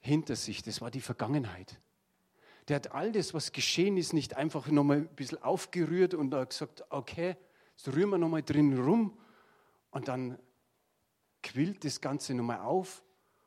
hinter 0.00 0.36
sich, 0.36 0.62
das 0.62 0.82
war 0.82 0.90
die 0.90 1.00
Vergangenheit. 1.00 1.80
Der 2.68 2.76
hat 2.76 2.92
all 2.92 3.10
das, 3.10 3.32
was 3.32 3.52
geschehen 3.52 3.96
ist, 3.96 4.12
nicht 4.12 4.36
einfach 4.36 4.68
nochmal 4.68 4.98
ein 4.98 5.08
bisschen 5.08 5.42
aufgerührt 5.42 6.12
und 6.12 6.30
gesagt, 6.30 6.84
okay, 6.90 7.36
jetzt 7.74 7.88
rühren 7.88 8.10
wir 8.10 8.18
nochmal 8.18 8.42
drin 8.42 8.78
rum 8.78 9.18
und 9.90 10.08
dann 10.08 10.38
quillt 11.42 11.84
das 11.84 12.02
Ganze 12.02 12.34
nochmal 12.34 12.60
auf 12.60 13.02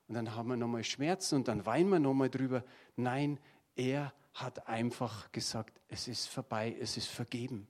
und 0.08 0.16
dann 0.16 0.36
haben 0.36 0.50
wir 0.50 0.58
nochmal 0.58 0.84
Schmerzen 0.84 1.36
und 1.36 1.48
dann 1.48 1.66
weinen 1.66 1.90
wir 1.90 2.00
nochmal 2.00 2.30
drüber. 2.30 2.64
Nein, 2.96 3.40
Er 3.76 4.14
hat 4.34 4.68
einfach 4.68 5.32
gesagt, 5.32 5.80
es 5.88 6.08
ist 6.08 6.28
vorbei, 6.28 6.76
es 6.80 6.98
ist 6.98 7.08
vergeben. 7.08 7.68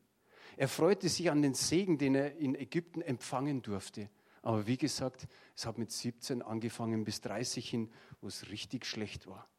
Er 0.58 0.68
freute 0.68 1.10
sich 1.10 1.30
an 1.30 1.42
den 1.42 1.54
Segen, 1.54 1.98
den 1.98 2.16
er 2.16 2.38
in 2.38 2.56
Ägypten 2.56 3.02
empfangen 3.02 3.62
durfte. 3.62 4.10
Aber 4.46 4.68
wie 4.68 4.78
gesagt, 4.78 5.28
es 5.56 5.66
hat 5.66 5.80
mit 5.80 5.92
17 5.92 6.44
angefangen 6.44 7.04
bis 7.04 7.20
30 7.22 7.68
hin, 7.68 7.90
wo 8.22 8.28
es 8.28 8.52
richtig 8.52 8.86
schlecht 8.86 9.26
war. 9.26 9.50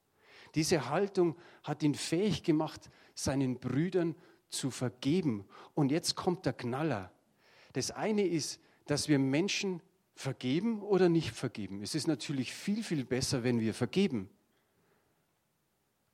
Diese 0.54 0.88
Haltung 0.90 1.34
hat 1.64 1.82
ihn 1.82 1.96
fähig 1.96 2.44
gemacht, 2.44 2.88
seinen 3.12 3.58
Brüdern 3.58 4.14
zu 4.48 4.70
vergeben. 4.70 5.44
Und 5.74 5.90
jetzt 5.90 6.14
kommt 6.14 6.46
der 6.46 6.52
Knaller. 6.52 7.10
Das 7.72 7.90
eine 7.90 8.24
ist, 8.24 8.60
dass 8.86 9.08
wir 9.08 9.18
Menschen 9.18 9.82
vergeben 10.14 10.80
oder 10.82 11.08
nicht 11.08 11.32
vergeben. 11.32 11.82
Es 11.82 11.96
ist 11.96 12.06
natürlich 12.06 12.54
viel, 12.54 12.84
viel 12.84 13.04
besser, 13.04 13.42
wenn 13.42 13.58
wir 13.58 13.74
vergeben. 13.74 14.30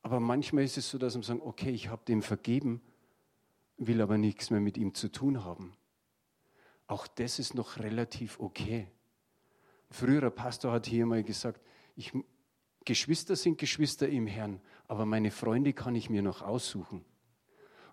Aber 0.00 0.18
manchmal 0.18 0.64
ist 0.64 0.78
es 0.78 0.88
so, 0.88 0.96
dass 0.96 1.14
wir 1.14 1.22
sagen, 1.22 1.42
okay, 1.42 1.70
ich 1.70 1.88
habe 1.88 2.06
dem 2.06 2.22
vergeben, 2.22 2.80
will 3.76 4.00
aber 4.00 4.16
nichts 4.16 4.48
mehr 4.48 4.60
mit 4.60 4.78
ihm 4.78 4.94
zu 4.94 5.12
tun 5.12 5.44
haben. 5.44 5.76
Auch 6.92 7.06
das 7.06 7.38
ist 7.38 7.54
noch 7.54 7.78
relativ 7.78 8.38
okay. 8.38 8.86
Ein 9.88 9.94
früherer 9.94 10.28
Pastor 10.28 10.72
hat 10.72 10.86
hier 10.86 11.06
mal 11.06 11.22
gesagt, 11.22 11.58
ich, 11.96 12.12
Geschwister 12.84 13.34
sind 13.34 13.56
Geschwister 13.56 14.10
im 14.10 14.26
Herrn, 14.26 14.60
aber 14.88 15.06
meine 15.06 15.30
Freunde 15.30 15.72
kann 15.72 15.94
ich 15.94 16.10
mir 16.10 16.20
noch 16.20 16.42
aussuchen. 16.42 17.02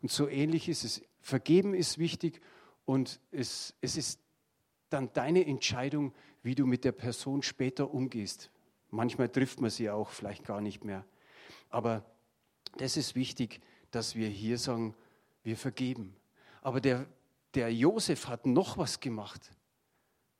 Und 0.01 0.11
so 0.11 0.27
ähnlich 0.27 0.67
ist 0.67 0.83
es. 0.83 1.01
Vergeben 1.21 1.73
ist 1.73 1.97
wichtig 1.97 2.41
und 2.83 3.21
es, 3.31 3.73
es 3.79 3.95
ist 3.95 4.19
dann 4.89 5.13
deine 5.13 5.45
Entscheidung, 5.45 6.13
wie 6.43 6.55
du 6.55 6.65
mit 6.65 6.83
der 6.83 6.91
Person 6.91 7.41
später 7.41 7.93
umgehst. 7.93 8.51
Manchmal 8.89 9.29
trifft 9.29 9.61
man 9.61 9.69
sie 9.69 9.89
auch 9.89 10.09
vielleicht 10.09 10.43
gar 10.43 10.59
nicht 10.59 10.83
mehr. 10.83 11.05
Aber 11.69 12.03
das 12.75 12.97
ist 12.97 13.15
wichtig, 13.15 13.61
dass 13.91 14.15
wir 14.15 14.27
hier 14.27 14.57
sagen, 14.57 14.93
wir 15.43 15.55
vergeben. 15.55 16.17
Aber 16.61 16.81
der, 16.81 17.07
der 17.53 17.73
Josef 17.73 18.27
hat 18.27 18.45
noch 18.45 18.77
was 18.77 18.99
gemacht. 18.99 19.51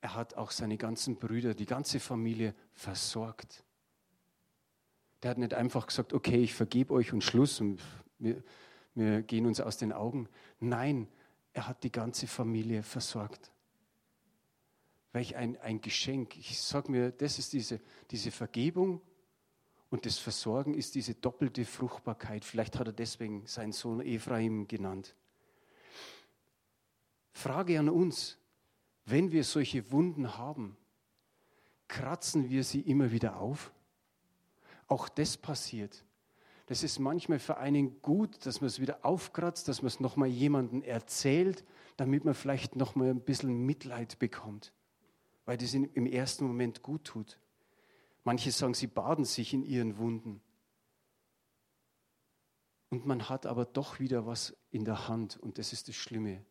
Er 0.00 0.14
hat 0.14 0.34
auch 0.34 0.50
seine 0.50 0.76
ganzen 0.76 1.16
Brüder, 1.16 1.54
die 1.54 1.66
ganze 1.66 2.00
Familie 2.00 2.54
versorgt. 2.72 3.64
Der 5.22 5.32
hat 5.32 5.38
nicht 5.38 5.54
einfach 5.54 5.86
gesagt, 5.86 6.12
okay, 6.12 6.42
ich 6.42 6.54
vergebe 6.54 6.94
euch 6.94 7.12
und 7.12 7.22
Schluss 7.22 7.60
und 7.60 7.80
wir, 8.18 8.42
wir 8.94 9.22
gehen 9.22 9.46
uns 9.46 9.60
aus 9.60 9.76
den 9.76 9.92
Augen. 9.92 10.28
Nein, 10.58 11.08
er 11.52 11.66
hat 11.68 11.82
die 11.82 11.92
ganze 11.92 12.26
Familie 12.26 12.82
versorgt. 12.82 13.52
Welch 15.12 15.36
ein, 15.36 15.60
ein 15.60 15.80
Geschenk. 15.80 16.38
Ich 16.38 16.60
sage 16.60 16.90
mir, 16.90 17.10
das 17.10 17.38
ist 17.38 17.52
diese, 17.52 17.80
diese 18.10 18.30
Vergebung 18.30 19.02
und 19.90 20.06
das 20.06 20.18
Versorgen 20.18 20.74
ist 20.74 20.94
diese 20.94 21.14
doppelte 21.14 21.64
Fruchtbarkeit. 21.64 22.44
Vielleicht 22.44 22.78
hat 22.78 22.86
er 22.86 22.92
deswegen 22.92 23.44
seinen 23.46 23.72
Sohn 23.72 24.00
Ephraim 24.00 24.68
genannt. 24.68 25.16
Frage 27.32 27.78
an 27.78 27.88
uns, 27.88 28.38
wenn 29.04 29.32
wir 29.32 29.44
solche 29.44 29.90
Wunden 29.92 30.36
haben, 30.36 30.76
kratzen 31.88 32.50
wir 32.50 32.64
sie 32.64 32.80
immer 32.80 33.12
wieder 33.12 33.38
auf? 33.38 33.72
Auch 34.86 35.08
das 35.08 35.36
passiert. 35.36 36.04
Das 36.66 36.84
ist 36.84 37.00
manchmal 37.00 37.40
für 37.40 37.56
einen 37.56 38.00
gut, 38.00 38.46
dass 38.46 38.60
man 38.60 38.68
es 38.68 38.80
wieder 38.80 39.04
aufkratzt, 39.04 39.66
dass 39.66 39.82
man 39.82 39.88
es 39.88 39.98
nochmal 39.98 40.28
jemandem 40.28 40.82
erzählt, 40.82 41.64
damit 41.96 42.24
man 42.24 42.34
vielleicht 42.34 42.76
nochmal 42.76 43.08
ein 43.08 43.20
bisschen 43.20 43.66
Mitleid 43.66 44.20
bekommt, 44.20 44.72
weil 45.46 45.56
das 45.56 45.74
im 45.74 46.06
ersten 46.06 46.46
Moment 46.46 46.82
gut 46.82 47.04
tut. 47.04 47.40
Manche 48.22 48.52
sagen, 48.52 48.74
sie 48.74 48.86
baden 48.86 49.24
sich 49.24 49.52
in 49.52 49.64
ihren 49.64 49.98
Wunden. 49.98 50.40
Und 52.90 53.06
man 53.06 53.28
hat 53.28 53.46
aber 53.46 53.64
doch 53.64 53.98
wieder 53.98 54.26
was 54.26 54.56
in 54.70 54.84
der 54.84 55.08
Hand 55.08 55.38
und 55.38 55.58
das 55.58 55.72
ist 55.72 55.88
das 55.88 55.96
Schlimme. 55.96 56.44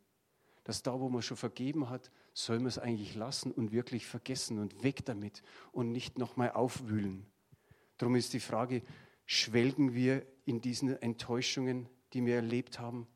Dass 0.64 0.84
da, 0.84 1.00
wo 1.00 1.10
man 1.10 1.22
schon 1.22 1.38
vergeben 1.38 1.90
hat, 1.90 2.12
soll 2.34 2.58
man 2.58 2.68
es 2.68 2.78
eigentlich 2.78 3.16
lassen 3.16 3.52
und 3.52 3.72
wirklich 3.72 4.06
vergessen 4.06 4.60
und 4.60 4.84
weg 4.84 5.06
damit 5.06 5.42
und 5.72 5.92
nicht 5.92 6.18
nochmal 6.18 6.52
aufwühlen. 6.52 7.26
Darum 7.98 8.16
ist 8.16 8.34
die 8.34 8.40
Frage, 8.40 8.84
schwelgen 9.26 9.94
wir 9.94 10.26
in 10.46 10.62
diesen 10.62 11.02
Enttäuschungen, 11.02 11.88
die 12.14 12.26
wir 12.26 12.36
erlebt 12.36 12.80
haben, 12.80 13.08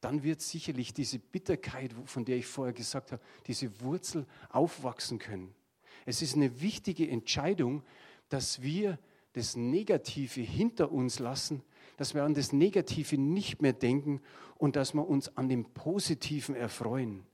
dann 0.00 0.22
wird 0.22 0.42
sicherlich 0.42 0.92
diese 0.92 1.18
Bitterkeit, 1.18 1.94
von 2.04 2.26
der 2.26 2.36
ich 2.36 2.46
vorher 2.46 2.74
gesagt 2.74 3.12
habe, 3.12 3.22
diese 3.46 3.80
Wurzel 3.80 4.26
aufwachsen 4.50 5.18
können. 5.18 5.54
Es 6.04 6.20
ist 6.20 6.36
eine 6.36 6.60
wichtige 6.60 7.08
Entscheidung, 7.08 7.82
dass 8.28 8.60
wir 8.60 8.98
das 9.34 9.56
Negative 9.56 10.40
hinter 10.40 10.90
uns 10.90 11.18
lassen, 11.18 11.62
dass 11.96 12.14
wir 12.14 12.24
an 12.24 12.34
das 12.34 12.52
Negative 12.52 13.18
nicht 13.18 13.62
mehr 13.62 13.72
denken 13.72 14.20
und 14.56 14.76
dass 14.76 14.94
wir 14.94 15.06
uns 15.06 15.36
an 15.36 15.48
dem 15.48 15.64
Positiven 15.74 16.56
erfreuen. 16.56 17.26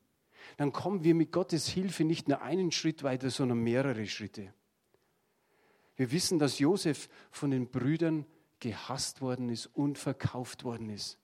Dann 0.57 0.73
kommen 0.73 1.05
wir 1.05 1.15
mit 1.15 1.33
Gottes 1.33 1.69
Hilfe 1.69 2.05
nicht 2.05 2.29
nur 2.29 2.43
einen 2.43 2.73
Schritt 2.73 3.03
weiter, 3.03 3.31
sondern 3.31 3.59
mehrere 3.59 4.07
Schritte. 4.07 4.53
Wir 5.97 6.11
wissen, 6.13 6.39
dass 6.39 6.59
Josef 6.59 7.09
von 7.31 7.51
den 7.51 7.71
Brüdern 7.71 8.27
gehasst 8.59 9.21
worden 9.21 9.49
ist 9.51 9.67
und 9.67 9.99
verkauft 9.99 10.65
worden 10.65 10.89
ist. 10.91 11.19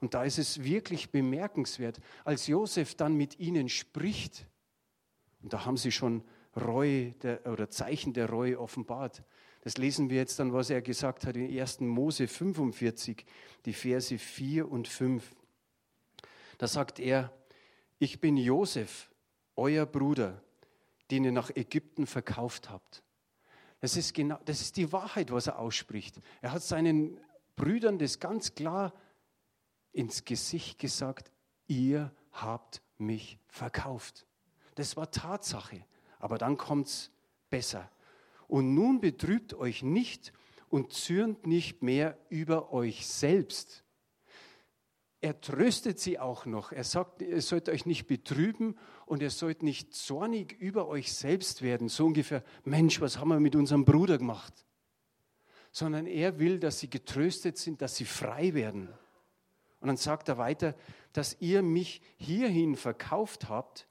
Und 0.00 0.14
da 0.14 0.24
ist 0.24 0.38
es 0.38 0.64
wirklich 0.64 1.10
bemerkenswert, 1.10 2.00
als 2.24 2.46
Josef 2.46 2.94
dann 2.94 3.14
mit 3.14 3.38
ihnen 3.38 3.68
spricht, 3.68 4.46
und 5.42 5.52
da 5.52 5.64
haben 5.64 5.76
sie 5.76 5.92
schon 5.92 6.24
Reue 6.56 7.12
der, 7.12 7.46
oder 7.46 7.68
Zeichen 7.70 8.12
der 8.12 8.28
Reue 8.28 8.58
offenbart. 8.58 9.22
Das 9.62 9.76
lesen 9.78 10.10
wir 10.10 10.18
jetzt 10.18 10.38
dann, 10.38 10.52
was 10.52 10.70
er 10.70 10.82
gesagt 10.82 11.24
hat 11.24 11.36
in 11.36 11.58
1. 11.58 11.80
Mose 11.80 12.28
45, 12.28 13.24
die 13.64 13.72
Verse 13.72 14.18
4 14.18 14.70
und 14.70 14.88
5. 14.88 15.34
Da 16.58 16.66
sagt 16.66 16.98
er, 16.98 17.32
ich 17.98 18.20
bin 18.20 18.36
Josef, 18.36 19.10
euer 19.54 19.86
Bruder, 19.86 20.42
den 21.10 21.24
ihr 21.24 21.32
nach 21.32 21.50
Ägypten 21.50 22.06
verkauft 22.06 22.70
habt. 22.70 23.02
Das 23.80 23.96
ist, 23.96 24.14
genau, 24.14 24.38
das 24.44 24.60
ist 24.60 24.76
die 24.76 24.92
Wahrheit, 24.92 25.30
was 25.30 25.46
er 25.46 25.58
ausspricht. 25.58 26.16
Er 26.40 26.52
hat 26.52 26.62
seinen 26.62 27.18
Brüdern 27.54 27.98
das 27.98 28.18
ganz 28.18 28.54
klar 28.54 28.92
ins 29.92 30.24
Gesicht 30.24 30.78
gesagt, 30.78 31.30
ihr 31.68 32.12
habt 32.32 32.82
mich 32.98 33.38
verkauft. 33.48 34.26
Das 34.74 34.96
war 34.96 35.10
Tatsache. 35.10 35.84
Aber 36.18 36.38
dann 36.38 36.56
kommt 36.56 36.86
es 36.86 37.10
besser. 37.50 37.90
Und 38.52 38.74
nun 38.74 39.00
betrübt 39.00 39.54
euch 39.54 39.82
nicht 39.82 40.30
und 40.68 40.92
zürnt 40.92 41.46
nicht 41.46 41.82
mehr 41.82 42.18
über 42.28 42.70
euch 42.70 43.06
selbst, 43.06 43.82
er 45.22 45.40
tröstet 45.40 45.98
sie 45.98 46.18
auch 46.18 46.44
noch. 46.44 46.70
Er 46.70 46.84
sagt, 46.84 47.22
ihr 47.22 47.40
sollt 47.40 47.70
euch 47.70 47.86
nicht 47.86 48.06
betrüben 48.06 48.76
und 49.06 49.22
ihr 49.22 49.30
sollt 49.30 49.62
nicht 49.62 49.94
zornig 49.94 50.52
über 50.60 50.86
euch 50.86 51.14
selbst 51.14 51.62
werden. 51.62 51.88
So 51.88 52.04
ungefähr, 52.04 52.44
Mensch, 52.64 53.00
was 53.00 53.18
haben 53.18 53.30
wir 53.30 53.40
mit 53.40 53.56
unserem 53.56 53.86
Bruder 53.86 54.18
gemacht? 54.18 54.52
Sondern 55.70 56.04
er 56.04 56.38
will, 56.38 56.58
dass 56.58 56.78
sie 56.78 56.90
getröstet 56.90 57.56
sind, 57.56 57.80
dass 57.80 57.96
sie 57.96 58.04
frei 58.04 58.52
werden. 58.52 58.90
Und 59.80 59.88
dann 59.88 59.96
sagt 59.96 60.28
er 60.28 60.36
weiter, 60.36 60.74
dass 61.14 61.38
ihr 61.40 61.62
mich 61.62 62.02
hierhin 62.18 62.76
verkauft 62.76 63.48
habt, 63.48 63.88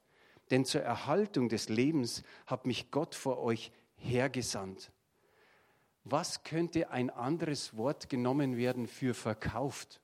denn 0.52 0.64
zur 0.64 0.82
Erhaltung 0.82 1.48
des 1.48 1.68
Lebens 1.68 2.22
hat 2.46 2.64
mich 2.64 2.92
Gott 2.92 3.16
vor 3.16 3.40
euch 3.40 3.72
hergesandt. 4.02 4.92
Was 6.04 6.42
könnte 6.42 6.90
ein 6.90 7.10
anderes 7.10 7.76
Wort 7.76 8.08
genommen 8.08 8.56
werden 8.56 8.86
für 8.86 9.14
verkauft? 9.14 10.02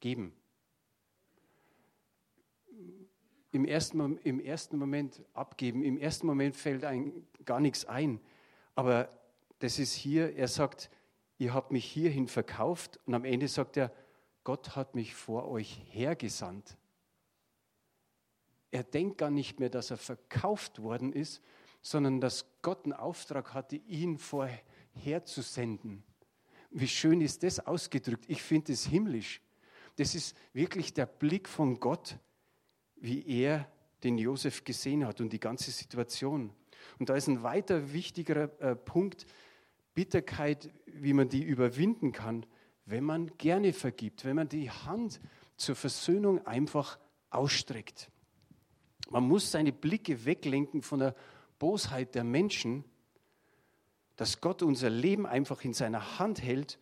geben. 0.00 0.32
Im 3.50 3.64
ersten, 3.64 4.18
Im 4.18 4.40
ersten 4.40 4.76
Moment 4.76 5.22
abgeben, 5.32 5.82
im 5.82 5.96
ersten 5.98 6.26
Moment 6.26 6.54
fällt 6.54 6.84
ein, 6.84 7.26
gar 7.44 7.60
nichts 7.60 7.84
ein. 7.84 8.20
Aber 8.74 9.08
das 9.58 9.78
ist 9.78 9.92
hier, 9.92 10.36
er 10.36 10.48
sagt, 10.48 10.90
ihr 11.38 11.54
habt 11.54 11.72
mich 11.72 11.84
hierhin 11.84 12.28
verkauft 12.28 13.00
und 13.06 13.14
am 13.14 13.24
Ende 13.24 13.48
sagt 13.48 13.76
er, 13.76 13.92
Gott 14.44 14.76
hat 14.76 14.94
mich 14.94 15.14
vor 15.14 15.48
euch 15.48 15.82
hergesandt. 15.90 16.77
Er 18.70 18.82
denkt 18.82 19.18
gar 19.18 19.30
nicht 19.30 19.60
mehr, 19.60 19.70
dass 19.70 19.90
er 19.90 19.96
verkauft 19.96 20.82
worden 20.82 21.12
ist, 21.12 21.42
sondern 21.80 22.20
dass 22.20 22.44
Gott 22.62 22.84
einen 22.84 22.92
Auftrag 22.92 23.54
hatte, 23.54 23.76
ihn 23.76 24.18
vorher 24.18 25.24
zu 25.24 25.42
senden. 25.42 26.02
Wie 26.70 26.88
schön 26.88 27.20
ist 27.20 27.42
das 27.42 27.60
ausgedrückt? 27.66 28.26
Ich 28.28 28.42
finde 28.42 28.72
es 28.72 28.84
himmlisch. 28.84 29.40
Das 29.96 30.14
ist 30.14 30.36
wirklich 30.52 30.92
der 30.92 31.06
Blick 31.06 31.48
von 31.48 31.80
Gott, 31.80 32.18
wie 32.96 33.26
er 33.26 33.70
den 34.04 34.18
Josef 34.18 34.64
gesehen 34.64 35.06
hat 35.06 35.20
und 35.20 35.32
die 35.32 35.40
ganze 35.40 35.70
Situation. 35.70 36.52
Und 36.98 37.08
da 37.08 37.16
ist 37.16 37.26
ein 37.26 37.42
weiter 37.42 37.92
wichtiger 37.92 38.60
äh, 38.60 38.76
Punkt, 38.76 39.26
Bitterkeit, 39.94 40.70
wie 40.86 41.12
man 41.12 41.28
die 41.28 41.42
überwinden 41.42 42.12
kann, 42.12 42.46
wenn 42.86 43.02
man 43.02 43.36
gerne 43.38 43.72
vergibt, 43.72 44.24
wenn 44.24 44.36
man 44.36 44.48
die 44.48 44.70
Hand 44.70 45.20
zur 45.56 45.74
Versöhnung 45.74 46.46
einfach 46.46 46.98
ausstreckt. 47.30 48.10
Man 49.08 49.26
muss 49.26 49.50
seine 49.50 49.72
Blicke 49.72 50.24
weglenken 50.24 50.82
von 50.82 51.00
der 51.00 51.14
Bosheit 51.58 52.14
der 52.14 52.24
Menschen 52.24 52.84
dass 54.18 54.40
Gott 54.40 54.62
unser 54.64 54.90
Leben 54.90 55.26
einfach 55.26 55.64
in 55.64 55.72
seiner 55.72 56.18
Hand 56.18 56.42
hält. 56.42 56.80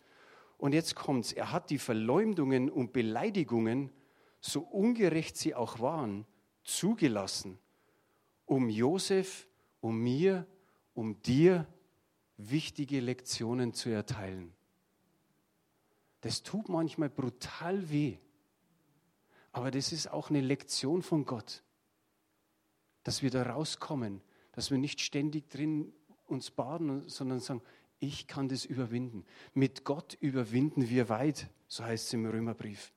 Und 0.57 0.73
jetzt 0.73 0.95
kommt's, 0.95 1.31
er 1.31 1.51
hat 1.51 1.69
die 1.69 1.77
Verleumdungen 1.77 2.67
und 2.69 2.93
Beleidigungen, 2.93 3.91
so 4.41 4.61
ungerecht 4.61 5.37
sie 5.37 5.53
auch 5.53 5.79
waren, 5.79 6.25
zugelassen, 6.63 7.59
um 8.47 8.69
Josef, 8.69 9.47
um 9.81 9.99
mir, 9.99 10.47
um 10.95 11.21
dir 11.21 11.67
wichtige 12.37 13.01
Lektionen 13.01 13.71
zu 13.73 13.89
erteilen. 13.89 14.51
Das 16.21 16.41
tut 16.41 16.69
manchmal 16.69 17.09
brutal 17.09 17.91
weh, 17.91 18.17
aber 19.51 19.69
das 19.69 19.91
ist 19.91 20.11
auch 20.11 20.31
eine 20.31 20.41
Lektion 20.41 21.03
von 21.03 21.23
Gott, 21.23 21.61
dass 23.07 23.23
wir 23.23 23.29
da 23.29 23.43
rauskommen, 23.43 24.19
dass 24.51 24.69
wir 24.69 24.77
nicht 24.77 24.99
ständig 24.99 25.49
drin 25.49 25.93
uns 26.25 26.51
baden, 26.51 27.07
sondern 27.07 27.39
sagen, 27.39 27.61
ich 27.99 28.27
kann 28.27 28.49
das 28.49 28.65
überwinden. 28.65 29.23
Mit 29.53 29.85
Gott 29.85 30.17
überwinden 30.19 30.89
wir 30.89 31.07
weit, 31.07 31.47
so 31.69 31.85
heißt 31.85 32.07
es 32.07 32.13
im 32.13 32.25
Römerbrief. 32.25 32.91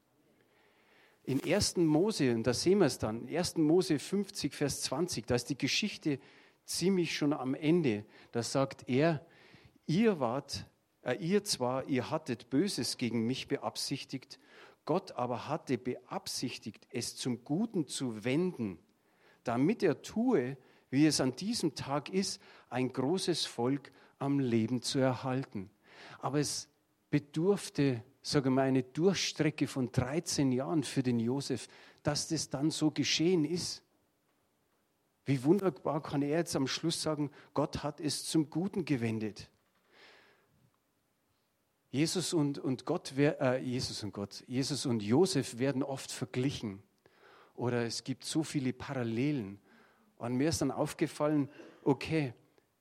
In 1.23 1.41
1. 1.45 1.77
Mose, 1.77 2.35
und 2.35 2.45
da 2.45 2.53
sehen 2.53 2.81
wir 2.81 2.87
es 2.87 2.99
dann, 2.99 3.29
1. 3.29 3.59
Mose 3.59 4.01
50, 4.01 4.53
Vers 4.53 4.83
20, 4.83 5.27
da 5.27 5.37
ist 5.37 5.49
die 5.49 5.57
Geschichte 5.57 6.19
ziemlich 6.65 7.17
schon 7.17 7.33
am 7.33 7.55
Ende. 7.55 8.05
Da 8.33 8.43
sagt 8.43 8.89
er, 8.89 9.25
ihr 9.87 10.19
wart, 10.19 10.67
äh, 11.03 11.15
ihr 11.25 11.45
zwar, 11.45 11.87
ihr 11.87 12.11
hattet 12.11 12.51
Böses 12.51 12.97
gegen 12.97 13.29
mich 13.29 13.47
beabsichtigt, 13.47 14.41
Gott 14.87 15.13
aber 15.13 15.47
hatte 15.47 15.79
beabsichtigt, 15.79 16.89
es 16.91 17.15
zum 17.15 17.45
Guten 17.45 17.87
zu 17.87 18.25
wenden, 18.25 18.81
damit 19.45 19.83
er 19.83 20.03
tue, 20.03 20.57
wie 20.91 21.07
es 21.07 21.21
an 21.21 21.37
diesem 21.37 21.75
Tag 21.75 22.09
ist, 22.09 22.41
ein 22.69 22.93
großes 22.93 23.47
Volk 23.47 23.93
am 24.19 24.39
Leben 24.39 24.83
zu 24.83 24.99
erhalten. 24.99 25.71
Aber 26.19 26.41
es 26.41 26.69
bedurfte, 27.11 28.03
sage 28.23 28.51
mal, 28.51 28.63
eine 28.63 28.83
Durchstrecke 28.83 29.67
von 29.67 29.91
13 29.93 30.53
Jahren 30.53 30.85
für 30.85 31.03
den 31.03 31.21
Josef, 31.21 31.69
dass 32.03 32.29
das 32.29 32.51
dann 32.51 32.71
so 32.71 32.91
geschehen 32.91 33.45
ist. 33.45 33.83
Wie 35.25 35.43
wunderbar 35.45 36.03
kann 36.03 36.23
er 36.23 36.39
jetzt 36.39 36.57
am 36.57 36.67
Schluss 36.67 37.03
sagen, 37.03 37.31
Gott 37.55 37.83
hat 37.83 38.01
es 38.01 38.25
zum 38.25 38.51
Guten 38.51 38.85
gewendet. 38.85 39.51
Jesus 41.91 42.33
und, 42.33 42.59
und 42.59 42.85
Gott, 42.85 43.17
äh, 43.17 43.59
Jesus 43.59 44.03
und 44.05 44.13
Gott, 44.13 44.45
Jesus 44.47 44.87
und 44.87 45.03
Josef 45.03 45.59
werden 45.59 45.83
oft 45.83 46.13
verglichen. 46.13 46.83
Oder 47.61 47.85
es 47.85 48.05
gibt 48.05 48.25
so 48.25 48.43
viele 48.43 48.73
Parallelen. 48.73 49.61
Und 50.17 50.35
mir 50.35 50.49
ist 50.49 50.63
dann 50.63 50.71
aufgefallen, 50.71 51.51
okay, 51.83 52.33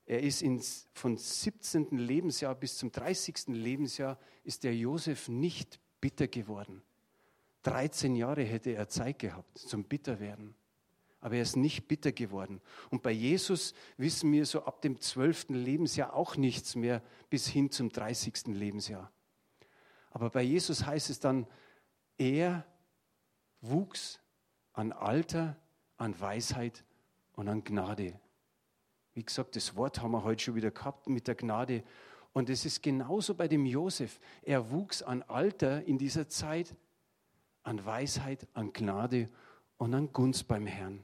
er 0.06 0.22
ist 0.22 0.40
ins, 0.40 0.88
von 0.94 1.18
17. 1.18 1.98
Lebensjahr 1.98 2.54
bis 2.54 2.78
zum 2.78 2.90
30. 2.90 3.48
Lebensjahr 3.48 4.18
ist 4.42 4.64
der 4.64 4.74
Josef 4.74 5.28
nicht 5.28 5.78
bitter 6.00 6.28
geworden. 6.28 6.80
13 7.64 8.16
Jahre 8.16 8.42
hätte 8.42 8.70
er 8.70 8.88
Zeit 8.88 9.18
gehabt 9.18 9.58
zum 9.58 9.84
Bitterwerden. 9.84 10.54
Aber 11.20 11.34
er 11.34 11.42
ist 11.42 11.56
nicht 11.56 11.86
bitter 11.86 12.12
geworden. 12.12 12.62
Und 12.88 13.02
bei 13.02 13.12
Jesus 13.12 13.74
wissen 13.98 14.32
wir 14.32 14.46
so 14.46 14.64
ab 14.64 14.80
dem 14.80 14.98
12. 14.98 15.50
Lebensjahr 15.50 16.14
auch 16.14 16.38
nichts 16.38 16.74
mehr 16.74 17.02
bis 17.28 17.46
hin 17.46 17.70
zum 17.70 17.90
30. 17.90 18.46
Lebensjahr. 18.46 19.12
Aber 20.10 20.30
bei 20.30 20.40
Jesus 20.40 20.86
heißt 20.86 21.10
es 21.10 21.20
dann, 21.20 21.46
er 22.16 22.64
wuchs 23.60 24.18
an 24.72 24.92
Alter, 24.92 25.56
an 25.96 26.18
Weisheit 26.20 26.84
und 27.34 27.48
an 27.48 27.64
Gnade. 27.64 28.18
Wie 29.12 29.24
gesagt, 29.24 29.56
das 29.56 29.76
Wort 29.76 30.00
haben 30.00 30.12
wir 30.12 30.24
heute 30.24 30.42
schon 30.42 30.54
wieder 30.54 30.70
gehabt 30.70 31.08
mit 31.08 31.26
der 31.26 31.34
Gnade. 31.34 31.82
Und 32.32 32.48
es 32.48 32.64
ist 32.64 32.82
genauso 32.82 33.34
bei 33.34 33.48
dem 33.48 33.66
Josef. 33.66 34.20
Er 34.42 34.70
wuchs 34.70 35.02
an 35.02 35.22
Alter 35.24 35.84
in 35.84 35.98
dieser 35.98 36.28
Zeit, 36.28 36.74
an 37.62 37.84
Weisheit, 37.84 38.46
an 38.54 38.72
Gnade 38.72 39.28
und 39.78 39.94
an 39.94 40.12
Gunst 40.12 40.46
beim 40.46 40.66
Herrn. 40.66 41.02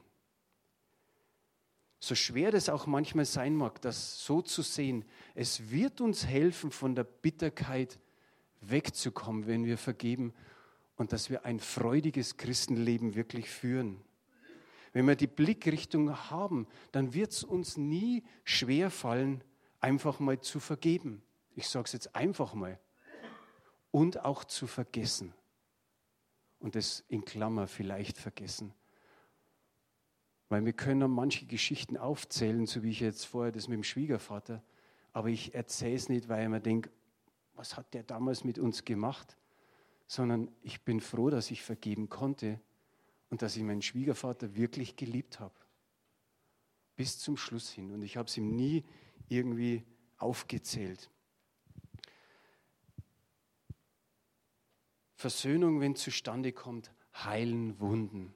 So 1.99 2.15
schwer 2.15 2.51
das 2.51 2.69
auch 2.69 2.85
manchmal 2.85 3.25
sein 3.25 3.55
mag, 3.55 3.81
das 3.81 4.23
so 4.23 4.41
zu 4.41 4.61
sehen, 4.61 5.03
es 5.33 5.71
wird 5.71 5.99
uns 5.99 6.25
helfen, 6.25 6.71
von 6.71 6.95
der 6.95 7.03
Bitterkeit 7.03 7.99
wegzukommen, 8.61 9.47
wenn 9.47 9.65
wir 9.65 9.77
vergeben 9.77 10.33
und 10.97 11.13
dass 11.13 11.29
wir 11.29 11.45
ein 11.45 11.59
freudiges 11.59 12.37
Christenleben 12.37 13.15
wirklich 13.15 13.49
führen. 13.49 14.01
Wenn 14.93 15.07
wir 15.07 15.15
die 15.15 15.27
Blickrichtung 15.27 16.29
haben, 16.31 16.67
dann 16.91 17.13
wird 17.13 17.31
es 17.31 17.43
uns 17.43 17.77
nie 17.77 18.23
schwer 18.43 18.89
fallen, 18.89 19.43
einfach 19.79 20.19
mal 20.19 20.39
zu 20.41 20.59
vergeben. 20.59 21.21
Ich 21.55 21.69
sage 21.69 21.85
es 21.85 21.93
jetzt 21.93 22.15
einfach 22.15 22.53
mal. 22.53 22.79
Und 23.91 24.25
auch 24.25 24.43
zu 24.43 24.67
vergessen. 24.67 25.33
Und 26.59 26.75
das 26.75 27.03
in 27.07 27.23
Klammer 27.25 27.67
vielleicht 27.67 28.17
vergessen. 28.17 28.73
Weil 30.49 30.65
wir 30.65 30.73
können 30.73 31.11
manche 31.11 31.45
Geschichten 31.45 31.97
aufzählen, 31.97 32.65
so 32.65 32.81
wie 32.81 32.89
ich 32.89 33.01
jetzt 33.01 33.25
vorher 33.25 33.51
das 33.51 33.67
mit 33.67 33.75
dem 33.75 33.83
Schwiegervater, 33.83 34.63
aber 35.13 35.29
ich 35.29 35.53
erzähle 35.53 35.95
es 35.95 36.09
nicht, 36.09 36.29
weil 36.29 36.43
ich 36.43 36.49
mir 36.49 36.61
denke, 36.61 36.89
was 37.53 37.75
hat 37.75 37.93
der 37.93 38.03
damals 38.03 38.43
mit 38.43 38.57
uns 38.57 38.85
gemacht? 38.85 39.36
Sondern 40.07 40.49
ich 40.63 40.81
bin 40.81 41.01
froh, 41.01 41.29
dass 41.29 41.51
ich 41.51 41.61
vergeben 41.61 42.09
konnte, 42.09 42.59
und 43.29 43.41
dass 43.41 43.55
ich 43.55 43.63
meinen 43.63 43.81
Schwiegervater 43.81 44.55
wirklich 44.55 44.95
geliebt 44.95 45.39
habe. 45.39 45.55
Bis 46.95 47.19
zum 47.19 47.37
Schluss 47.37 47.69
hin. 47.69 47.91
Und 47.91 48.01
ich 48.01 48.17
habe 48.17 48.27
es 48.27 48.37
ihm 48.37 48.55
nie 48.55 48.83
irgendwie 49.27 49.83
aufgezählt. 50.17 51.11
Versöhnung, 55.15 55.81
wenn 55.81 55.95
zustande 55.95 56.53
kommt, 56.53 56.91
heilen 57.13 57.79
Wunden. 57.79 58.33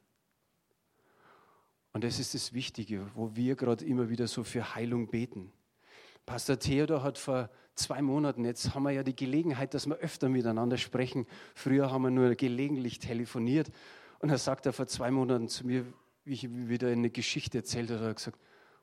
Und 1.93 2.03
das 2.03 2.19
ist 2.19 2.33
das 2.33 2.53
Wichtige, 2.53 3.09
wo 3.15 3.35
wir 3.35 3.55
gerade 3.55 3.85
immer 3.85 4.09
wieder 4.09 4.27
so 4.27 4.43
für 4.43 4.75
Heilung 4.75 5.09
beten. 5.09 5.51
Pastor 6.25 6.59
Theodor 6.59 7.03
hat 7.03 7.17
vor 7.17 7.49
zwei 7.75 8.01
Monaten, 8.01 8.45
jetzt 8.45 8.73
haben 8.75 8.83
wir 8.83 8.91
ja 8.91 9.03
die 9.03 9.15
Gelegenheit, 9.15 9.73
dass 9.73 9.87
wir 9.87 9.97
öfter 9.97 10.29
miteinander 10.29 10.77
sprechen. 10.77 11.25
Früher 11.55 11.91
haben 11.91 12.03
wir 12.03 12.11
nur 12.11 12.35
gelegentlich 12.35 12.99
telefoniert. 12.99 13.71
Und 14.19 14.29
er 14.29 14.37
sagt 14.37 14.65
er 14.65 14.73
vor 14.73 14.87
zwei 14.87 15.11
Monaten 15.11 15.47
zu 15.47 15.65
mir, 15.65 15.85
wie 16.23 16.33
ich 16.33 16.47
wieder 16.49 16.89
eine 16.89 17.09
Geschichte 17.09 17.59
erzählt 17.59 17.89
habe, 17.89 18.01
hat 18.01 18.07
er 18.07 18.13
gesagt, 18.13 18.39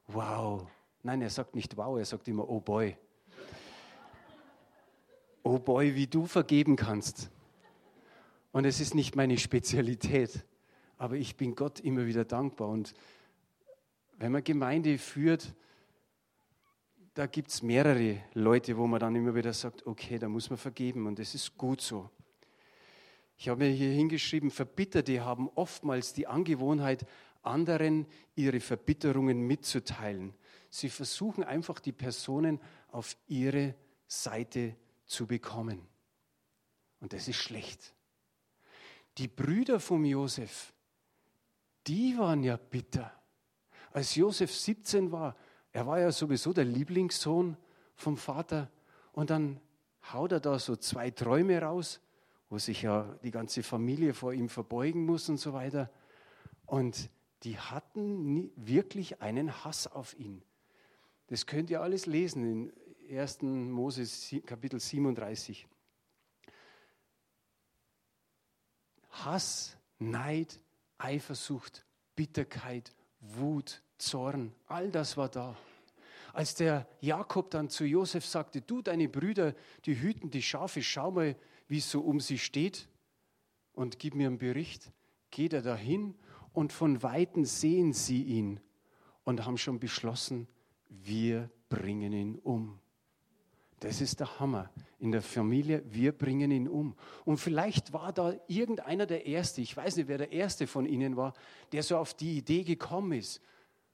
wow. 0.09 0.67
Nein, 1.03 1.23
er 1.23 1.31
sagt 1.31 1.55
nicht 1.55 1.77
wow, 1.77 1.97
er 1.97 2.05
sagt 2.05 2.27
immer, 2.29 2.49
oh 2.49 2.61
boy. 2.61 2.97
Oh 5.45 5.59
boy, 5.59 5.95
wie 5.95 6.07
du 6.07 6.27
vergeben 6.27 6.77
kannst. 6.77 7.31
Und 8.51 8.65
es 8.65 8.81
ist 8.81 8.95
nicht 8.95 9.15
meine 9.15 9.39
Spezialität, 9.39 10.45
aber 10.97 11.17
ich 11.17 11.37
bin 11.37 11.55
Gott 11.55 11.81
immer 11.81 12.07
wieder 12.07 12.25
dankbar. 12.25 12.69
Und 12.69 12.95
wenn 14.19 14.33
man 14.33 14.43
Gemeinde 14.43 14.99
führt, 14.99 15.55
da 17.19 17.27
gibt 17.27 17.51
es 17.51 17.63
mehrere 17.63 18.23
Leute, 18.35 18.77
wo 18.77 18.87
man 18.87 19.01
dann 19.01 19.17
immer 19.17 19.35
wieder 19.35 19.53
sagt, 19.53 19.85
okay, 19.89 20.21
da 20.21 20.29
muss 20.29 20.51
man 20.51 20.57
vergeben 20.57 21.09
und 21.09 21.19
das 21.19 21.35
ist 21.35 21.59
gut 21.59 21.81
so. 21.81 22.09
Ich 23.37 23.49
habe 23.49 23.65
mir 23.65 23.73
hier 23.73 23.91
hingeschrieben, 23.91 24.53
Verbitterte 24.53 25.25
haben 25.25 25.49
oftmals 25.57 26.13
die 26.13 26.29
Angewohnheit, 26.29 27.05
anderen 27.43 28.07
ihre 28.37 28.61
Verbitterungen 28.61 29.41
mitzuteilen. 29.41 30.33
Sie 30.71 30.89
versuchen 30.89 31.43
einfach 31.43 31.81
die 31.81 31.91
Personen 31.91 32.61
auf 32.93 33.17
ihre 33.27 33.75
Seite 34.07 34.77
zu 35.05 35.27
bekommen. 35.27 35.89
Und 37.01 37.13
das 37.15 37.27
ist 37.27 37.39
schlecht. 37.39 37.95
Die 39.17 39.27
Brüder 39.27 39.81
vom 39.81 40.05
Josef, 40.05 40.73
die 41.85 42.17
waren 42.17 42.45
ja 42.45 42.57
bitter. 42.57 43.13
Als 43.91 44.15
Josef 44.15 44.55
17 44.55 45.11
war, 45.11 45.35
er 45.73 45.87
war 45.87 46.01
ja 46.01 46.13
sowieso 46.13 46.53
der 46.53 46.65
Lieblingssohn 46.65 47.57
vom 47.95 48.17
Vater, 48.17 48.71
und 49.13 49.31
dann 49.31 49.61
haut 50.13 50.33
er 50.33 50.41
da 50.41 50.59
so 50.59 50.77
zwei 50.77 51.11
Träume 51.11 51.61
raus 51.61 52.01
wo 52.51 52.59
sich 52.59 52.83
ja 52.83 53.03
die 53.23 53.31
ganze 53.31 53.63
Familie 53.63 54.15
vor 54.15 54.33
ihm 54.33 54.49
verbeugen 54.49 55.05
muss 55.05 55.29
und 55.29 55.39
so 55.39 55.53
weiter. 55.53 55.91
Und 56.67 57.11
die 57.43 57.59
hatten 57.59 58.51
wirklich 58.57 59.21
einen 59.21 59.65
Hass 59.65 59.87
auf 59.87 60.19
ihn. 60.19 60.43
Das 61.27 61.47
könnt 61.47 61.71
ihr 61.71 61.83
alles 61.83 62.07
lesen 62.07 62.73
in 63.09 63.19
1. 63.19 63.43
Mose 63.43 64.41
Kapitel 64.43 64.81
37. 64.81 65.67
Hass, 69.11 69.77
Neid, 69.99 70.61
Eifersucht, 70.97 71.85
Bitterkeit, 72.17 72.95
Wut, 73.21 73.83
Zorn, 73.99 74.53
all 74.67 74.91
das 74.91 75.17
war 75.17 75.29
da. 75.29 75.57
Als 76.33 76.55
der 76.55 76.87
Jakob 77.01 77.51
dann 77.51 77.69
zu 77.69 77.85
Josef 77.85 78.25
sagte, 78.25 78.61
du, 78.61 78.81
deine 78.83 79.09
Brüder, 79.09 79.55
die 79.85 80.01
hüten 80.01 80.31
die 80.31 80.43
Schafe, 80.43 80.83
schau 80.83 81.11
mal, 81.11 81.37
wie 81.67 81.79
es 81.79 81.91
so 81.91 82.01
um 82.01 82.21
sie 82.21 82.39
steht 82.39 82.89
und 83.73 83.99
gib 83.99 84.15
mir 84.15 84.29
einen 84.29 84.39
Bericht. 84.39 84.93
Geht 85.31 85.53
er 85.53 85.63
dahin 85.63 86.15
und 86.53 86.73
von 86.73 87.03
Weitem 87.03 87.45
sehen 87.45 87.93
sie 87.93 88.23
ihn 88.23 88.61
und 89.25 89.45
haben 89.45 89.59
schon 89.59 89.79
beschlossen, 89.79 90.49
wir 90.89 91.51
bringen 91.69 92.13
ihn 92.13 92.39
um. 92.39 92.79
Das 93.81 94.01
ist 94.01 94.19
der 94.21 94.41
Hammer. 94.41 94.71
In 94.99 95.13
der 95.13 95.23
Familie, 95.23 95.85
wir 95.87 96.11
bringen 96.11 96.51
ihn 96.51 96.67
um. 96.67 96.97
Und 97.25 97.39
vielleicht 97.39 97.93
war 97.93 98.13
da 98.13 98.35
irgendeiner 98.49 99.07
der 99.07 99.27
Erste, 99.27 99.61
ich 99.61 99.77
weiß 99.77 99.97
nicht, 99.97 100.09
wer 100.09 100.19
der 100.19 100.33
Erste 100.33 100.67
von 100.67 100.87
ihnen 100.87 101.17
war, 101.17 101.35
der 101.71 101.83
so 101.85 101.97
auf 101.97 102.15
die 102.15 102.39
Idee 102.39 102.65
gekommen 102.65 103.13
ist, 103.13 103.41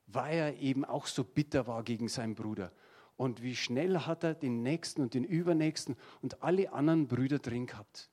weil 0.06 0.36
er 0.36 0.56
eben 0.58 0.84
auch 0.84 1.06
so 1.06 1.24
bitter 1.24 1.66
war 1.66 1.82
gegen 1.82 2.08
seinen 2.08 2.34
Bruder. 2.34 2.72
Und 3.16 3.42
wie 3.42 3.54
schnell 3.54 4.00
hat 4.00 4.24
er 4.24 4.34
den 4.34 4.62
nächsten 4.62 5.02
und 5.02 5.14
den 5.14 5.24
übernächsten 5.24 5.96
und 6.20 6.42
alle 6.42 6.72
anderen 6.72 7.06
Brüder 7.06 7.38
drin 7.38 7.66
gehabt. 7.66 8.10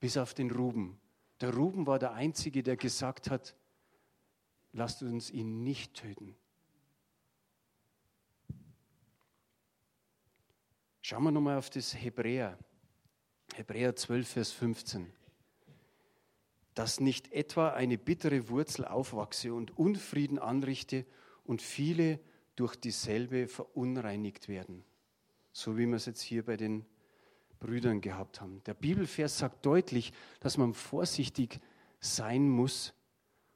Bis 0.00 0.16
auf 0.16 0.34
den 0.34 0.50
Ruben. 0.50 0.98
Der 1.40 1.54
Ruben 1.54 1.86
war 1.86 1.98
der 1.98 2.12
Einzige, 2.12 2.62
der 2.62 2.76
gesagt 2.76 3.30
hat, 3.30 3.54
lasst 4.72 5.02
uns 5.02 5.30
ihn 5.30 5.62
nicht 5.62 5.94
töten. 5.94 6.36
Schauen 11.02 11.24
wir 11.24 11.30
nochmal 11.30 11.58
auf 11.58 11.68
das 11.68 11.94
Hebräer. 11.94 12.58
Hebräer 13.54 13.94
12, 13.94 14.28
Vers 14.28 14.52
15. 14.52 15.12
Dass 16.74 17.00
nicht 17.00 17.32
etwa 17.32 17.70
eine 17.70 17.98
bittere 17.98 18.48
Wurzel 18.48 18.84
aufwachse 18.84 19.54
und 19.54 19.76
Unfrieden 19.78 20.38
anrichte 20.38 21.06
und 21.44 21.62
viele 21.62 22.18
durch 22.56 22.76
dieselbe 22.76 23.48
verunreinigt 23.48 24.48
werden. 24.48 24.84
So 25.52 25.76
wie 25.76 25.86
wir 25.86 25.96
es 25.96 26.06
jetzt 26.06 26.22
hier 26.22 26.44
bei 26.44 26.56
den 26.56 26.84
Brüdern 27.60 28.00
gehabt 28.00 28.40
haben. 28.40 28.62
Der 28.64 28.74
Bibelvers 28.74 29.38
sagt 29.38 29.64
deutlich, 29.64 30.12
dass 30.40 30.58
man 30.58 30.74
vorsichtig 30.74 31.60
sein 32.00 32.48
muss, 32.48 32.92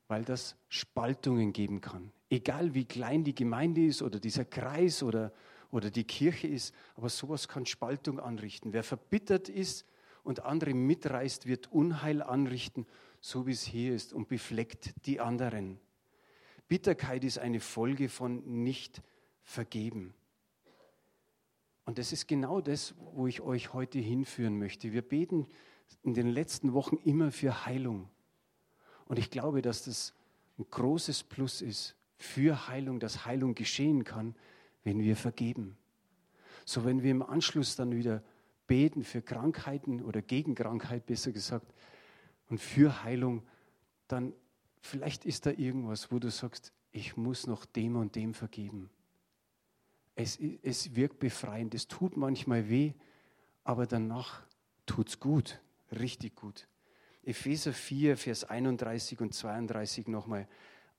weil 0.07 0.25
das 0.25 0.57
Spaltungen 0.69 1.53
geben 1.53 1.81
kann. 1.81 2.13
Egal 2.31 2.75
wie 2.75 2.85
klein 2.85 3.25
die 3.25 3.35
Gemeinde 3.35 3.85
ist 3.85 4.03
oder 4.03 4.21
dieser 4.21 4.45
Kreis 4.45 5.03
oder 5.03 5.33
oder 5.71 5.91
die 5.91 6.05
Kirche 6.05 6.49
ist, 6.49 6.75
aber 6.97 7.09
sowas 7.09 7.49
kann 7.49 7.67
Spaltung 7.67 8.21
anrichten. 8.21 8.73
Wer 8.73 8.83
verbittert 8.83 9.49
ist 9.49 9.87
und 10.23 10.45
andere 10.45 10.75
mitreißt, 10.75 11.47
wird 11.47 11.71
Unheil 11.73 12.23
anrichten, 12.23 12.87
so 13.21 13.47
wie 13.47 13.53
es 13.53 13.63
hier 13.63 13.95
ist, 13.95 14.13
und 14.13 14.29
befleckt 14.29 14.95
die 15.07 15.21
anderen. 15.21 15.79
Bitterkeit 16.69 17.25
ist 17.25 17.39
eine 17.39 17.61
Folge 17.61 18.09
von 18.09 18.63
nicht 18.63 19.03
vergeben. 19.43 20.15
Und 21.85 21.97
das 21.99 22.13
ist 22.13 22.29
genau 22.29 22.61
das, 22.61 22.95
wo 23.15 23.27
ich 23.27 23.41
euch 23.41 23.73
heute 23.73 23.99
hinführen 23.99 24.59
möchte. 24.59 24.93
Wir 24.93 25.01
beten 25.01 25.47
in 26.03 26.13
den 26.13 26.29
letzten 26.29 26.75
Wochen 26.75 26.97
immer 26.97 27.33
für 27.33 27.65
Heilung. 27.65 28.11
Und 29.07 29.19
ich 29.19 29.31
glaube, 29.31 29.63
dass 29.63 29.85
das 29.85 30.13
ein 30.59 30.67
großes 30.71 31.25
Plus 31.25 31.63
ist 31.63 31.97
für 32.19 32.69
Heilung, 32.69 33.01
dass 33.01 33.25
Heilung 33.25 33.55
geschehen 33.55 34.05
kann, 34.05 34.35
wenn 34.85 35.01
wir 35.01 35.17
vergeben. 35.17 35.79
So 36.67 36.85
wenn 36.85 37.03
wir 37.03 37.11
im 37.11 37.23
Anschluss 37.23 37.77
dann 37.77 37.97
wieder 37.97 38.23
beten 38.67 39.03
für 39.03 39.23
Krankheiten 39.23 40.03
oder 40.03 40.21
gegen 40.21 40.55
Krankheit 40.55 41.07
besser 41.07 41.33
gesagt 41.33 41.73
und 42.49 42.59
für 42.59 43.03
Heilung, 43.05 43.43
dann 44.07 44.33
vielleicht 44.81 45.25
ist 45.25 45.47
da 45.47 45.51
irgendwas, 45.51 46.11
wo 46.11 46.19
du 46.19 46.31
sagst, 46.31 46.73
ich 46.91 47.17
muss 47.17 47.47
noch 47.47 47.65
dem 47.65 47.97
und 47.97 48.15
dem 48.17 48.35
vergeben. 48.35 48.91
Es, 50.15 50.39
es 50.63 50.97
wirkt 50.97 51.19
befreiend, 51.19 51.75
es 51.75 51.87
tut 51.87 52.17
manchmal 52.17 52.69
weh, 52.69 52.93
aber 53.65 53.87
danach 53.87 54.43
tut 54.87 55.09
es 55.09 55.21
gut, 55.21 55.61
richtig 55.93 56.35
gut. 56.35 56.67
Epheser 57.23 57.73
4, 57.73 58.17
Vers 58.17 58.45
31 58.45 59.21
und 59.21 59.35
32 59.35 60.09
nochmal. 60.09 60.49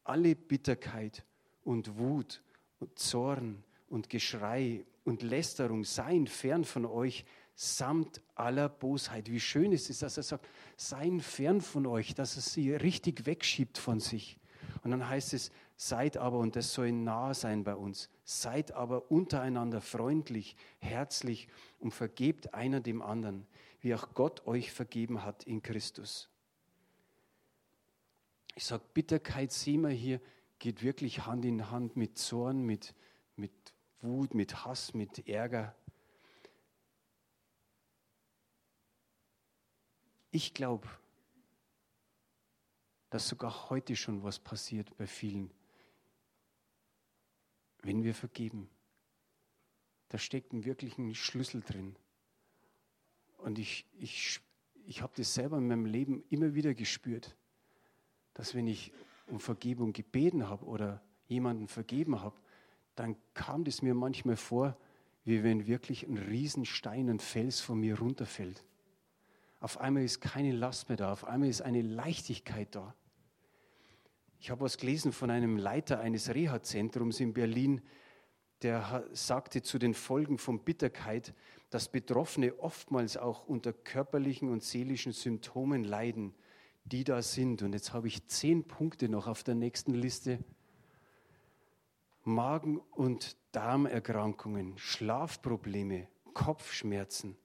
Alle 0.04 0.36
Bitterkeit 0.36 1.26
und 1.64 1.98
Wut 1.98 2.44
und 2.80 2.98
Zorn 3.00 3.64
und 3.90 4.10
Geschrei 4.10 4.86
und 5.04 5.24
Lästerung 5.24 5.84
seien 5.84 6.28
fern 6.28 6.64
von 6.64 6.86
euch, 6.86 7.26
samt 7.62 8.22
aller 8.36 8.70
Bosheit. 8.70 9.30
Wie 9.30 9.42
schön 9.42 9.74
ist 9.74 9.90
es, 9.90 10.00
dass 10.00 10.16
er 10.16 10.24
sagt, 10.24 10.48
seien 10.78 11.20
fern 11.20 11.60
von 11.60 11.86
euch, 11.88 12.16
dass 12.16 12.38
er 12.38 12.42
sie 12.42 12.74
richtig 12.74 13.26
wegschiebt 13.26 13.78
von 13.78 14.00
sich. 14.00 14.40
Und 14.82 14.92
dann 14.92 15.10
heißt 15.10 15.34
es, 15.34 15.52
seid 15.76 16.16
aber, 16.16 16.38
und 16.38 16.56
das 16.56 16.74
soll 16.74 16.94
nah 16.94 17.34
sein 17.34 17.66
bei 17.66 17.76
uns, 17.76 18.10
seid 18.24 18.72
aber 18.72 19.12
untereinander 19.12 19.82
freundlich, 19.82 20.56
herzlich 20.80 21.50
und 21.80 21.92
vergebt 21.92 22.54
einer 22.54 22.80
dem 22.80 23.02
anderen, 23.02 23.46
wie 23.82 23.94
auch 23.94 24.14
Gott 24.14 24.48
euch 24.48 24.72
vergeben 24.72 25.26
hat 25.26 25.44
in 25.44 25.62
Christus. 25.62 26.30
Ich 28.56 28.64
sage, 28.64 28.84
Bitterkeit 28.94 29.52
sehen 29.52 29.82
wir 29.82 29.90
hier, 29.90 30.22
geht 30.60 30.82
wirklich 30.82 31.26
Hand 31.26 31.44
in 31.44 31.70
Hand 31.70 31.98
mit 31.98 32.18
Zorn, 32.18 32.62
mit, 32.62 32.96
mit 33.36 33.52
Wut, 34.02 34.34
mit 34.34 34.64
Hass, 34.64 34.94
mit 34.94 35.28
Ärger. 35.28 35.76
Ich 40.32 40.54
glaube, 40.54 40.88
dass 43.10 43.28
sogar 43.28 43.70
heute 43.70 43.96
schon 43.96 44.24
was 44.24 44.40
passiert 44.40 44.96
bei 44.98 45.08
vielen, 45.08 45.52
wenn 47.82 48.04
wir 48.04 48.14
vergeben. 48.14 48.70
Da 50.10 50.18
steckt 50.18 50.54
ein 50.54 50.66
wirklichen 50.66 51.16
Schlüssel 51.16 51.62
drin. 51.62 51.96
Und 53.38 53.58
ich, 53.58 53.86
ich, 53.98 54.40
ich 54.86 55.02
habe 55.02 55.14
das 55.16 55.34
selber 55.34 55.58
in 55.58 55.68
meinem 55.68 55.86
Leben 55.86 56.24
immer 56.30 56.54
wieder 56.54 56.74
gespürt, 56.74 57.36
dass 58.34 58.54
wenn 58.54 58.68
ich 58.68 58.92
um 59.28 59.40
Vergebung 59.40 59.94
gebeten 59.94 60.48
habe 60.48 60.66
oder 60.66 61.02
jemanden 61.28 61.68
vergeben 61.68 62.22
habe, 62.22 62.40
dann 62.96 63.16
kam 63.34 63.64
das 63.64 63.82
mir 63.82 63.94
manchmal 63.94 64.36
vor, 64.36 64.78
wie 65.24 65.44
wenn 65.44 65.68
wirklich 65.68 66.08
ein 66.08 66.18
Riesenstein, 66.18 67.10
ein 67.10 67.20
Fels 67.20 67.62
von 67.62 67.80
mir 67.80 68.00
runterfällt. 68.00 68.64
Auf 69.60 69.80
einmal 69.80 70.04
ist 70.04 70.22
keine 70.22 70.52
Last 70.52 70.90
mehr 70.90 70.98
da, 70.98 71.12
auf 71.12 71.26
einmal 71.26 71.50
ist 71.50 71.62
eine 71.62 71.82
Leichtigkeit 71.82 72.74
da. 72.76 72.96
Ich 74.40 74.50
habe 74.52 74.62
was 74.62 74.78
gelesen 74.78 75.12
von 75.12 75.30
einem 75.30 75.58
Leiter 75.58 76.00
eines 76.00 76.34
Reha-Zentrums 76.34 77.20
in 77.20 77.34
Berlin, 77.34 77.82
der 78.62 79.06
sagte 79.12 79.62
zu 79.62 79.80
den 79.80 79.94
Folgen 79.94 80.38
von 80.38 80.64
Bitterkeit, 80.64 81.34
dass 81.70 81.90
Betroffene 81.90 82.58
oftmals 82.60 83.18
auch 83.18 83.48
unter 83.48 83.74
körperlichen 83.74 84.50
und 84.50 84.64
seelischen 84.64 85.12
Symptomen 85.12 85.84
leiden, 85.84 86.34
die 86.86 87.04
da 87.04 87.22
sind. 87.22 87.62
Und 87.62 87.74
jetzt 87.74 87.94
habe 87.94 88.08
ich 88.08 88.28
zehn 88.28 88.66
Punkte 88.66 89.10
noch 89.10 89.28
auf 89.28 89.44
der 89.44 89.56
nächsten 89.56 89.94
Liste. 89.94 90.40
Magen- 92.24 92.82
und 92.92 93.38
Darmerkrankungen, 93.52 94.78
Schlafprobleme, 94.78 96.08
Kopfschmerzen, 96.34 97.38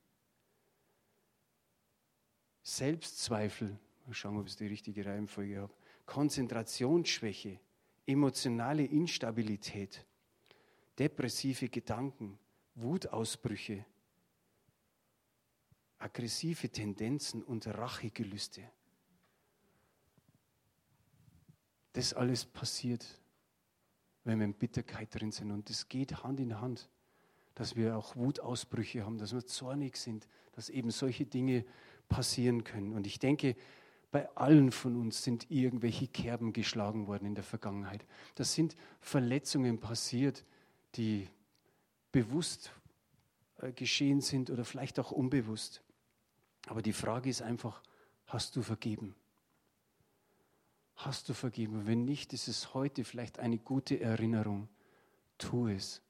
Selbstzweifel, 2.64 3.78
mal 4.04 4.14
schauen, 4.14 4.38
ob 4.38 4.48
ich 4.48 4.56
die 4.56 4.66
richtige 4.66 5.06
Reihenfolge 5.06 5.60
habe, 5.60 5.72
Konzentrationsschwäche, 6.06 7.60
emotionale 8.06 8.84
Instabilität, 8.84 10.04
depressive 10.98 11.68
Gedanken, 11.68 12.36
Wutausbrüche, 12.74 13.84
aggressive 15.98 16.68
Tendenzen 16.68 17.44
und 17.44 17.68
Rachegelüste. 17.68 18.68
Das 21.92 22.12
alles 22.12 22.44
passiert 22.44 23.06
wenn 24.24 24.38
wir 24.38 24.46
in 24.46 24.54
Bitterkeit 24.54 25.14
drin 25.14 25.30
sind. 25.30 25.50
Und 25.50 25.70
es 25.70 25.88
geht 25.88 26.24
Hand 26.24 26.40
in 26.40 26.60
Hand, 26.60 26.88
dass 27.54 27.76
wir 27.76 27.96
auch 27.96 28.16
Wutausbrüche 28.16 29.04
haben, 29.04 29.18
dass 29.18 29.32
wir 29.32 29.46
zornig 29.46 29.96
sind, 29.96 30.26
dass 30.52 30.70
eben 30.70 30.90
solche 30.90 31.26
Dinge 31.26 31.64
passieren 32.14 32.62
können. 32.62 32.92
Und 32.92 33.08
ich 33.08 33.18
denke, 33.18 33.56
bei 34.12 34.28
allen 34.36 34.70
von 34.70 34.94
uns 34.94 35.24
sind 35.24 35.50
irgendwelche 35.50 36.06
Kerben 36.06 36.52
geschlagen 36.52 37.08
worden 37.08 37.26
in 37.26 37.34
der 37.34 37.42
Vergangenheit. 37.42 38.06
Das 38.36 38.54
sind 38.54 38.76
Verletzungen 39.00 39.80
passiert, 39.80 40.44
die 40.94 41.28
bewusst 42.12 42.70
äh, 43.58 43.72
geschehen 43.72 44.20
sind 44.20 44.50
oder 44.50 44.64
vielleicht 44.64 45.00
auch 45.00 45.10
unbewusst. 45.10 45.82
Aber 46.68 46.82
die 46.82 46.92
Frage 46.92 47.28
ist 47.28 47.42
einfach, 47.42 47.82
hast 48.26 48.54
du 48.54 48.62
vergeben? 48.62 49.16
Hast 50.94 51.28
du 51.28 51.34
vergeben? 51.34 51.88
Wenn 51.88 52.04
nicht, 52.04 52.32
ist 52.32 52.46
es 52.46 52.72
heute 52.74 53.02
vielleicht 53.02 53.40
eine 53.40 53.58
gute 53.58 53.98
Erinnerung. 53.98 54.68
Tu 55.38 55.66
es. 55.66 56.00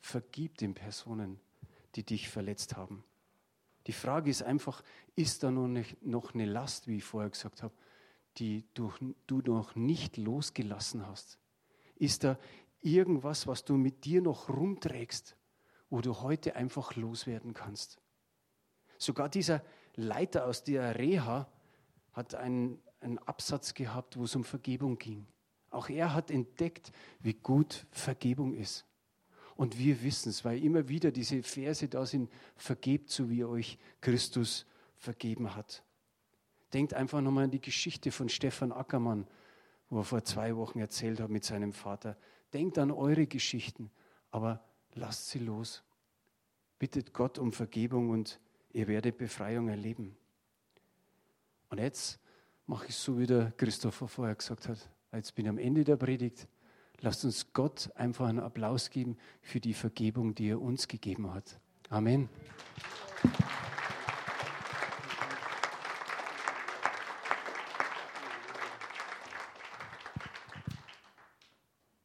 Vergib 0.00 0.58
den 0.58 0.74
Personen, 0.74 1.40
die 1.94 2.02
dich 2.02 2.28
verletzt 2.28 2.76
haben. 2.76 3.02
Die 3.88 3.94
Frage 3.94 4.30
ist 4.30 4.42
einfach, 4.42 4.84
ist 5.16 5.42
da 5.42 5.50
noch 5.50 6.34
eine 6.34 6.44
Last, 6.44 6.86
wie 6.86 6.98
ich 6.98 7.04
vorher 7.04 7.30
gesagt 7.30 7.62
habe, 7.62 7.74
die 8.36 8.66
du, 8.74 8.92
du 9.26 9.38
noch 9.40 9.74
nicht 9.74 10.18
losgelassen 10.18 11.06
hast? 11.06 11.38
Ist 11.96 12.22
da 12.22 12.38
irgendwas, 12.82 13.46
was 13.46 13.64
du 13.64 13.78
mit 13.78 14.04
dir 14.04 14.20
noch 14.20 14.50
rumträgst, 14.50 15.36
wo 15.88 16.02
du 16.02 16.20
heute 16.20 16.54
einfach 16.54 16.96
loswerden 16.96 17.54
kannst? 17.54 17.98
Sogar 18.98 19.30
dieser 19.30 19.64
Leiter 19.94 20.46
aus 20.46 20.62
der 20.64 20.98
Reha 20.98 21.50
hat 22.12 22.34
einen, 22.34 22.82
einen 23.00 23.18
Absatz 23.18 23.72
gehabt, 23.72 24.18
wo 24.18 24.24
es 24.24 24.36
um 24.36 24.44
Vergebung 24.44 24.98
ging. 24.98 25.26
Auch 25.70 25.88
er 25.88 26.12
hat 26.12 26.30
entdeckt, 26.30 26.92
wie 27.20 27.34
gut 27.34 27.86
Vergebung 27.90 28.52
ist. 28.52 28.84
Und 29.58 29.76
wir 29.76 30.04
wissen 30.04 30.28
es, 30.28 30.44
weil 30.44 30.62
immer 30.62 30.88
wieder 30.88 31.10
diese 31.10 31.42
Verse 31.42 31.88
da 31.88 32.06
sind, 32.06 32.30
vergebt, 32.54 33.10
so 33.10 33.28
wie 33.28 33.44
euch 33.44 33.76
Christus 34.00 34.64
vergeben 34.96 35.56
hat. 35.56 35.82
Denkt 36.72 36.94
einfach 36.94 37.20
nochmal 37.20 37.44
an 37.44 37.50
die 37.50 37.60
Geschichte 37.60 38.12
von 38.12 38.28
Stefan 38.28 38.70
Ackermann, 38.70 39.26
wo 39.90 39.98
er 39.98 40.04
vor 40.04 40.22
zwei 40.22 40.54
Wochen 40.54 40.78
erzählt 40.78 41.18
hat 41.18 41.30
mit 41.30 41.44
seinem 41.44 41.72
Vater. 41.72 42.16
Denkt 42.52 42.78
an 42.78 42.92
eure 42.92 43.26
Geschichten, 43.26 43.90
aber 44.30 44.64
lasst 44.94 45.30
sie 45.30 45.40
los. 45.40 45.82
Bittet 46.78 47.12
Gott 47.12 47.36
um 47.36 47.50
Vergebung 47.50 48.10
und 48.10 48.38
ihr 48.72 48.86
werdet 48.86 49.18
Befreiung 49.18 49.66
erleben. 49.66 50.16
Und 51.68 51.78
jetzt 51.78 52.20
mache 52.66 52.86
ich 52.86 52.94
so, 52.94 53.18
wie 53.18 53.26
der 53.26 53.50
Christopher 53.56 54.06
vorher 54.06 54.36
gesagt 54.36 54.68
hat. 54.68 54.88
Jetzt 55.12 55.34
bin 55.34 55.46
ich 55.46 55.50
am 55.50 55.58
Ende 55.58 55.82
der 55.82 55.96
Predigt. 55.96 56.46
Lasst 57.00 57.24
uns 57.24 57.52
Gott 57.52 57.90
einfach 57.94 58.26
einen 58.26 58.40
Applaus 58.40 58.90
geben 58.90 59.16
für 59.40 59.60
die 59.60 59.74
Vergebung, 59.74 60.34
die 60.34 60.48
er 60.48 60.60
uns 60.60 60.88
gegeben 60.88 61.32
hat. 61.32 61.60
Amen. 61.90 62.28